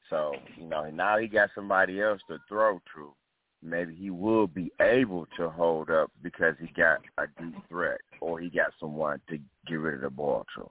[0.09, 3.14] So, you know, now he got somebody else to throw to.
[3.64, 8.39] Maybe he will be able to hold up because he got a deep threat or
[8.39, 9.38] he got someone to
[9.68, 10.70] get rid of the ball to.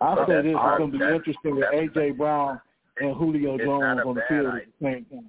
[0.00, 2.60] I'll say this: it's going to be interesting with AJ Brown
[2.98, 5.26] and Julio Jones on the field at the same time.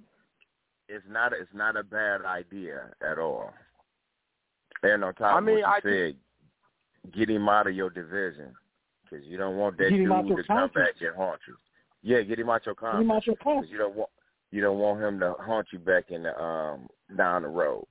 [0.88, 1.34] It's not.
[1.34, 3.52] A, it's not a bad idea at all.
[4.84, 6.16] And on top I mean, of what you I said,
[7.18, 8.54] get him out of your division
[9.04, 11.56] because you don't want that dude to come back and haunt you.
[12.04, 13.00] Yeah, get him out your conference.
[13.00, 13.72] Get him out your conference.
[13.72, 14.10] You don't want
[14.52, 16.88] you don't want him to haunt you back in the um
[17.18, 17.86] down the road.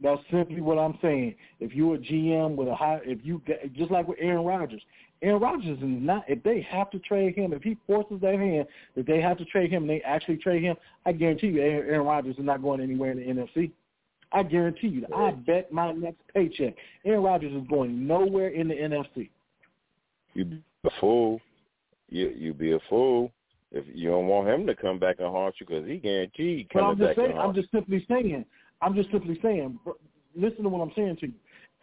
[0.00, 1.34] That's simply what I'm saying.
[1.60, 4.82] If you're a GM with a high, if you get, just like with Aaron Rodgers,
[5.22, 6.24] Aaron Rodgers is not.
[6.28, 8.66] If they have to trade him, if he forces their hand,
[8.96, 12.04] if they have to trade him, and they actually trade him, I guarantee you, Aaron,
[12.04, 13.70] Rodgers is not going anywhere in the NFC.
[14.32, 15.06] I guarantee you.
[15.14, 19.28] I bet my next paycheck, Aaron Rodgers is going nowhere in the NFC.
[20.34, 21.40] You'd be a fool.
[22.08, 23.30] You you be a fool
[23.70, 26.86] if you don't want him to come back and haunt you because he guaranteed coming
[26.86, 28.44] but I'm just back saying, I'm just simply saying.
[28.80, 29.78] I'm just simply saying.
[30.34, 31.34] Listen to what I'm saying to you.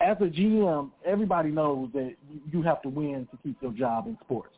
[0.02, 2.16] As a GM, everybody knows that
[2.52, 4.56] you have to win to keep your job in sports.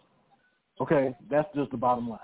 [0.79, 2.19] Okay, that's just the bottom line.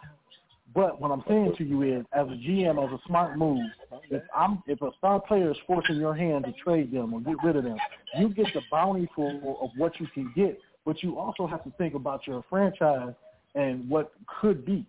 [0.75, 3.65] But what I'm saying to you is, as a GM, as a smart move,
[4.11, 7.35] if I'm if a star player is forcing your hand to trade them or get
[7.43, 7.77] rid of them,
[8.19, 9.29] you get the bounty for
[9.61, 10.59] of what you can get.
[10.85, 13.13] But you also have to think about your franchise
[13.55, 14.11] and what
[14.41, 14.85] could be.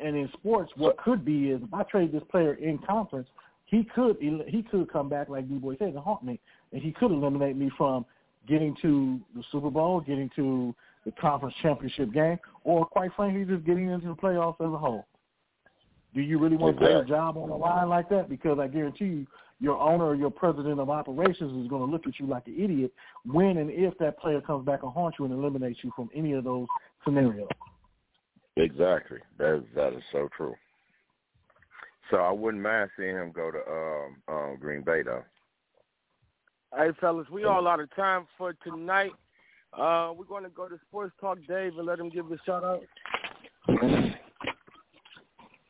[0.00, 3.28] And in sports, what could be is if I trade this player in conference,
[3.66, 6.40] he could he could come back like D Boy said and haunt me,
[6.76, 8.04] and he could eliminate me from
[8.46, 10.74] getting to the Super Bowl, getting to
[11.06, 15.06] the conference championship game, or quite frankly, just getting into the playoffs as a whole.
[16.14, 16.92] Do you really want exactly.
[16.92, 18.28] to put a job on the line like that?
[18.28, 19.26] Because I guarantee you,
[19.58, 22.62] your owner or your president of operations is going to look at you like an
[22.62, 22.92] idiot
[23.24, 26.34] when and if that player comes back and haunts you and eliminates you from any
[26.34, 26.66] of those
[27.04, 27.48] scenarios.
[28.58, 29.18] Exactly.
[29.38, 30.54] That is, that is so true.
[32.10, 35.24] So I wouldn't mind seeing him go to um, um, Green Bay though.
[36.74, 39.12] Hey fellas, we all out of time for tonight.
[39.72, 42.64] Uh, we're going to go to Sports Talk Dave and let him give a shout
[42.64, 42.82] out.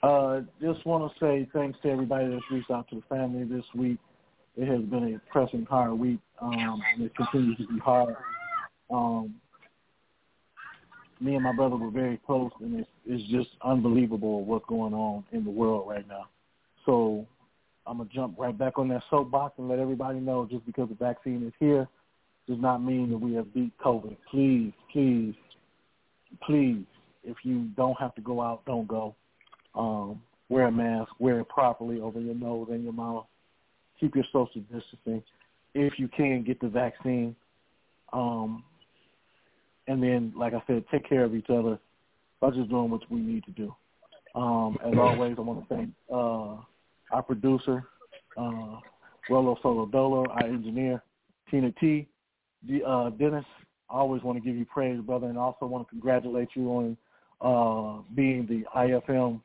[0.02, 3.64] Uh, just want to say thanks to everybody that's reached out to the family this
[3.74, 3.98] week.
[4.56, 8.16] It has been a pressing, hard week, um, and it continues to be hard.
[8.90, 9.34] Um,
[11.20, 15.24] me and my brother were very close, and it's, it's just unbelievable what's going on
[15.32, 16.28] in the world right now.
[16.84, 17.26] So
[17.86, 20.94] I'm gonna jump right back on that soapbox and let everybody know just because the
[20.94, 21.88] vaccine is here
[22.48, 24.16] does not mean that we have beat COVID.
[24.30, 25.34] Please, please,
[26.44, 26.84] please,
[27.24, 29.14] if you don't have to go out, don't go.
[29.74, 33.26] Um, wear a mask, wear it properly over your nose and your mouth.
[34.00, 35.22] Keep your social distancing.
[35.74, 37.34] If you can, get the vaccine.
[38.12, 38.64] Um,
[39.88, 41.78] and then, like I said, take care of each other
[42.40, 43.74] by just doing what we need to do.
[44.34, 46.62] Um, as always, I want to thank uh,
[47.10, 47.84] our producer,
[48.36, 48.80] uh,
[49.28, 51.02] Rolo Solo Dolo, our engineer,
[51.50, 52.08] Tina T,
[52.86, 53.44] uh, Dennis.
[53.88, 56.96] I always want to give you praise, brother, and also want to congratulate you on
[57.40, 59.40] uh, being the IFM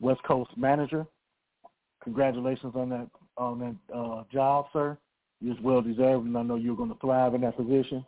[0.00, 1.06] West Coast manager.
[2.02, 4.98] Congratulations on that on that uh, job, sir.
[5.42, 8.04] It's well deserved, and I know you're going to thrive in that position.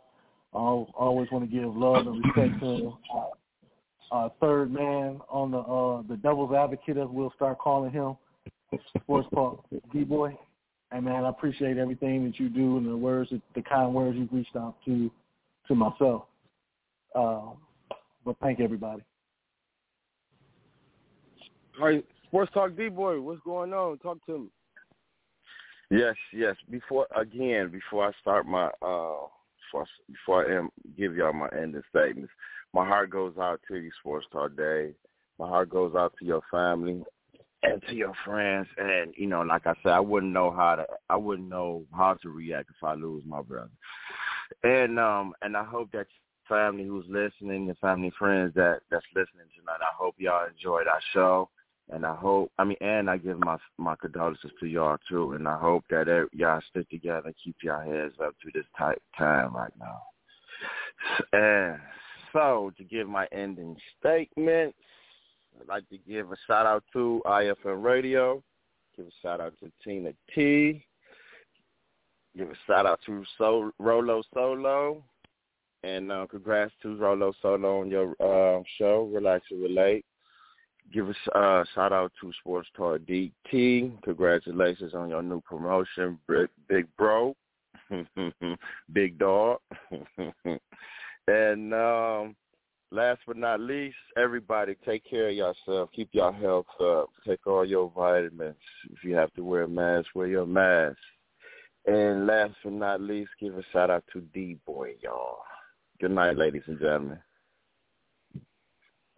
[0.53, 2.95] I always want to give love and respect to
[4.11, 8.15] our third man on the uh, the devil's advocate, as we'll start calling him,
[9.01, 10.37] Sports Talk D Boy.
[10.91, 14.31] And man, I appreciate everything that you do and the words, the kind words you've
[14.31, 15.09] reached out to
[15.67, 16.25] to myself.
[17.15, 17.53] Um,
[18.25, 19.01] but thank everybody.
[21.79, 23.97] All right, Sports Talk D Boy, what's going on?
[23.99, 24.47] Talk to me.
[25.89, 26.55] Yes, yes.
[26.69, 29.27] Before again, before I start my uh
[29.71, 32.31] before before I am, give y'all my ending statements,
[32.73, 34.93] my heart goes out to you, Sports Talk Dave.
[35.39, 37.03] My heart goes out to your family
[37.63, 38.67] and to your friends.
[38.77, 42.15] And you know, like I said, I wouldn't know how to I wouldn't know how
[42.15, 43.71] to react if I lose my brother.
[44.63, 46.07] And um and I hope that
[46.47, 51.01] family who's listening, the family friends that that's listening tonight, I hope y'all enjoyed our
[51.13, 51.49] show.
[51.91, 55.33] And I hope, I mean, and I give my my condolences to y'all too.
[55.33, 59.01] And I hope that y'all stick together and keep y'all heads up through this tight
[59.17, 60.01] time right now.
[61.33, 61.79] And
[62.31, 64.77] so, to give my ending statements,
[65.59, 68.43] I'd like to give a shout out to IFM Radio,
[68.95, 70.85] give a shout out to Tina T,
[72.35, 73.23] give a shout out to
[73.79, 75.03] Rolo Solo,
[75.83, 80.05] and uh, congrats to Rolo Solo on your uh, show, Relax and Relate.
[80.91, 84.01] Give a uh, shout out to Sports Talk DT.
[84.03, 86.19] Congratulations on your new promotion,
[86.67, 87.35] Big Bro,
[88.93, 89.59] Big Dog.
[91.27, 92.35] and um,
[92.93, 95.89] last but not least, everybody take care of yourself.
[95.95, 97.09] Keep your health up.
[97.27, 98.55] Take all your vitamins.
[98.91, 100.97] If you have to wear a mask, wear your mask.
[101.85, 105.39] And last but not least, give a shout out to D Boy, y'all.
[105.99, 107.19] Good night, ladies and gentlemen.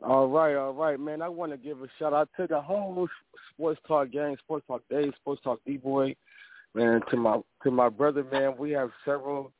[0.02, 1.22] All right, all right, man.
[1.22, 3.08] I want to give a shout out to the whole
[3.54, 6.16] Sports Talk gang, Sports Talk Dave, Sports Talk D Boy,
[6.74, 7.02] man.
[7.12, 8.56] To my to my brother, man.
[8.58, 9.52] We have several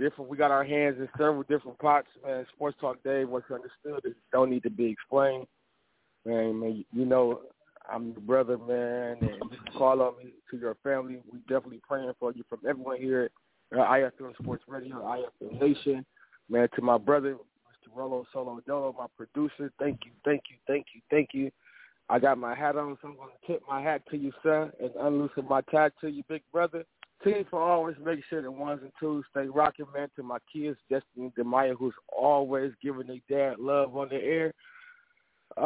[0.00, 0.30] different.
[0.30, 2.46] We got our hands in several different pots, man.
[2.54, 5.46] Sports Talk Dave, what's understood is don't need to be explained,
[6.24, 6.58] man.
[6.58, 7.42] man you know,
[7.90, 11.20] I'm your brother, man, and just call on me to your family.
[11.30, 13.30] We definitely praying for you from everyone here
[13.72, 16.04] at IFM Sports Radio, IFM Nation,
[16.48, 16.68] man.
[16.74, 17.94] To my brother, Mr.
[17.94, 19.72] Rolo Solo Dolo, my producer.
[19.78, 21.50] Thank you, thank you, thank you, thank you.
[22.08, 24.72] I got my hat on, so I'm going to tip my hat to you, sir,
[24.80, 26.84] and unloosen my tag to you, big brother.
[27.24, 30.08] Team for always making sure the ones and twos stay rocking, man.
[30.16, 34.54] To my kids, Destiny Demaya, who's always giving their dad love on the air.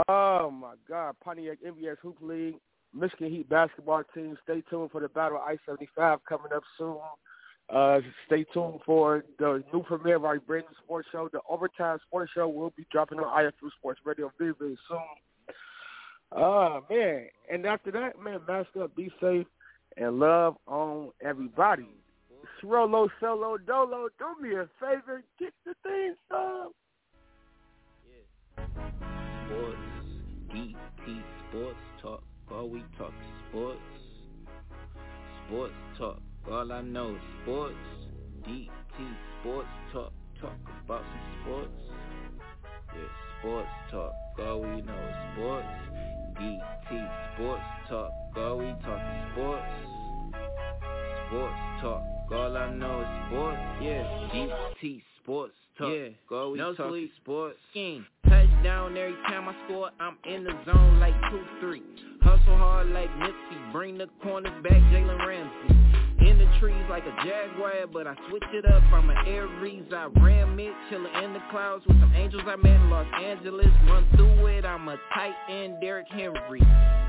[0.08, 2.56] Oh my God, Pontiac MBS Hoop League,
[2.92, 4.36] Michigan Heat basketball team.
[4.42, 6.98] Stay tuned for the Battle of I-75 coming up soon.
[7.70, 11.28] Uh, stay tuned for the new premiere of our brand new sports show.
[11.32, 14.98] The Overtime Sports Show will be dropping on IFM Sports Radio very, very soon.
[16.32, 17.26] Oh, man.
[17.50, 19.46] And after that, man, mask up, be safe,
[19.96, 21.88] and love on everybody.
[22.62, 26.70] Srolo Solo Dolo, do me a favor, get the thing song.
[28.06, 28.64] Yeah.
[29.46, 29.76] Sports,
[30.52, 33.12] DT Sports Talk, all we talk
[33.48, 33.80] sports.
[35.46, 36.20] Sports Talk,
[36.50, 37.74] all I know sports.
[38.46, 38.68] DT
[39.40, 41.93] Sports Talk, talk about some sports.
[43.40, 45.66] Sports talk, all we know is sports.
[46.40, 49.62] DT Sports Talk, all we talk is sports.
[51.28, 53.58] Sports Talk, all I know is sports.
[53.82, 56.36] Yeah, DT Sports Talk, yeah.
[56.36, 57.12] all we no talk sleep.
[57.22, 57.58] sports.
[57.72, 58.04] King.
[58.28, 61.14] Touchdown every time I score, I'm in the zone like
[61.60, 61.80] 2-3.
[62.22, 66.03] Hustle hard like Nipsey, bring the corners back, Jalen Ramsey.
[66.20, 68.82] In the trees like a jaguar, but I switch it up.
[68.92, 72.76] I'm an Aries, I ram it, chillin' in the clouds with some angels I met
[72.76, 73.66] in Los Angeles.
[73.88, 76.60] Run through it, I'm a tight end, Derrick Henry.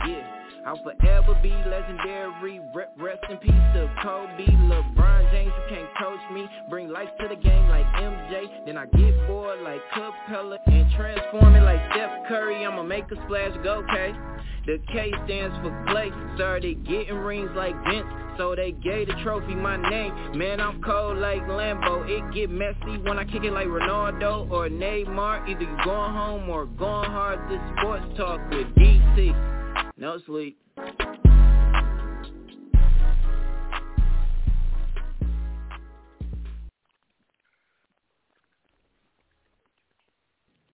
[0.07, 0.45] Yeah.
[0.65, 2.59] I'll forever be legendary.
[2.97, 5.53] Rest in peace to Kobe, LeBron James.
[5.55, 6.49] You can't coach me.
[6.71, 8.65] Bring life to the game like MJ.
[8.65, 12.65] Then I get bored like Capela and transform it like Steph Curry.
[12.65, 14.13] I'ma make a splash, go K.
[14.65, 16.09] The K stands for Clay.
[16.35, 18.07] Started getting rings like Vince.
[18.37, 20.37] So they gave the trophy my name.
[20.37, 22.05] Man, I'm cold like Lambo.
[22.09, 25.47] It get messy when I kick it like Ronaldo or Neymar.
[25.49, 27.39] Either you going home or going hard.
[27.49, 29.91] This sports talk with DT.
[29.97, 30.59] No sleep.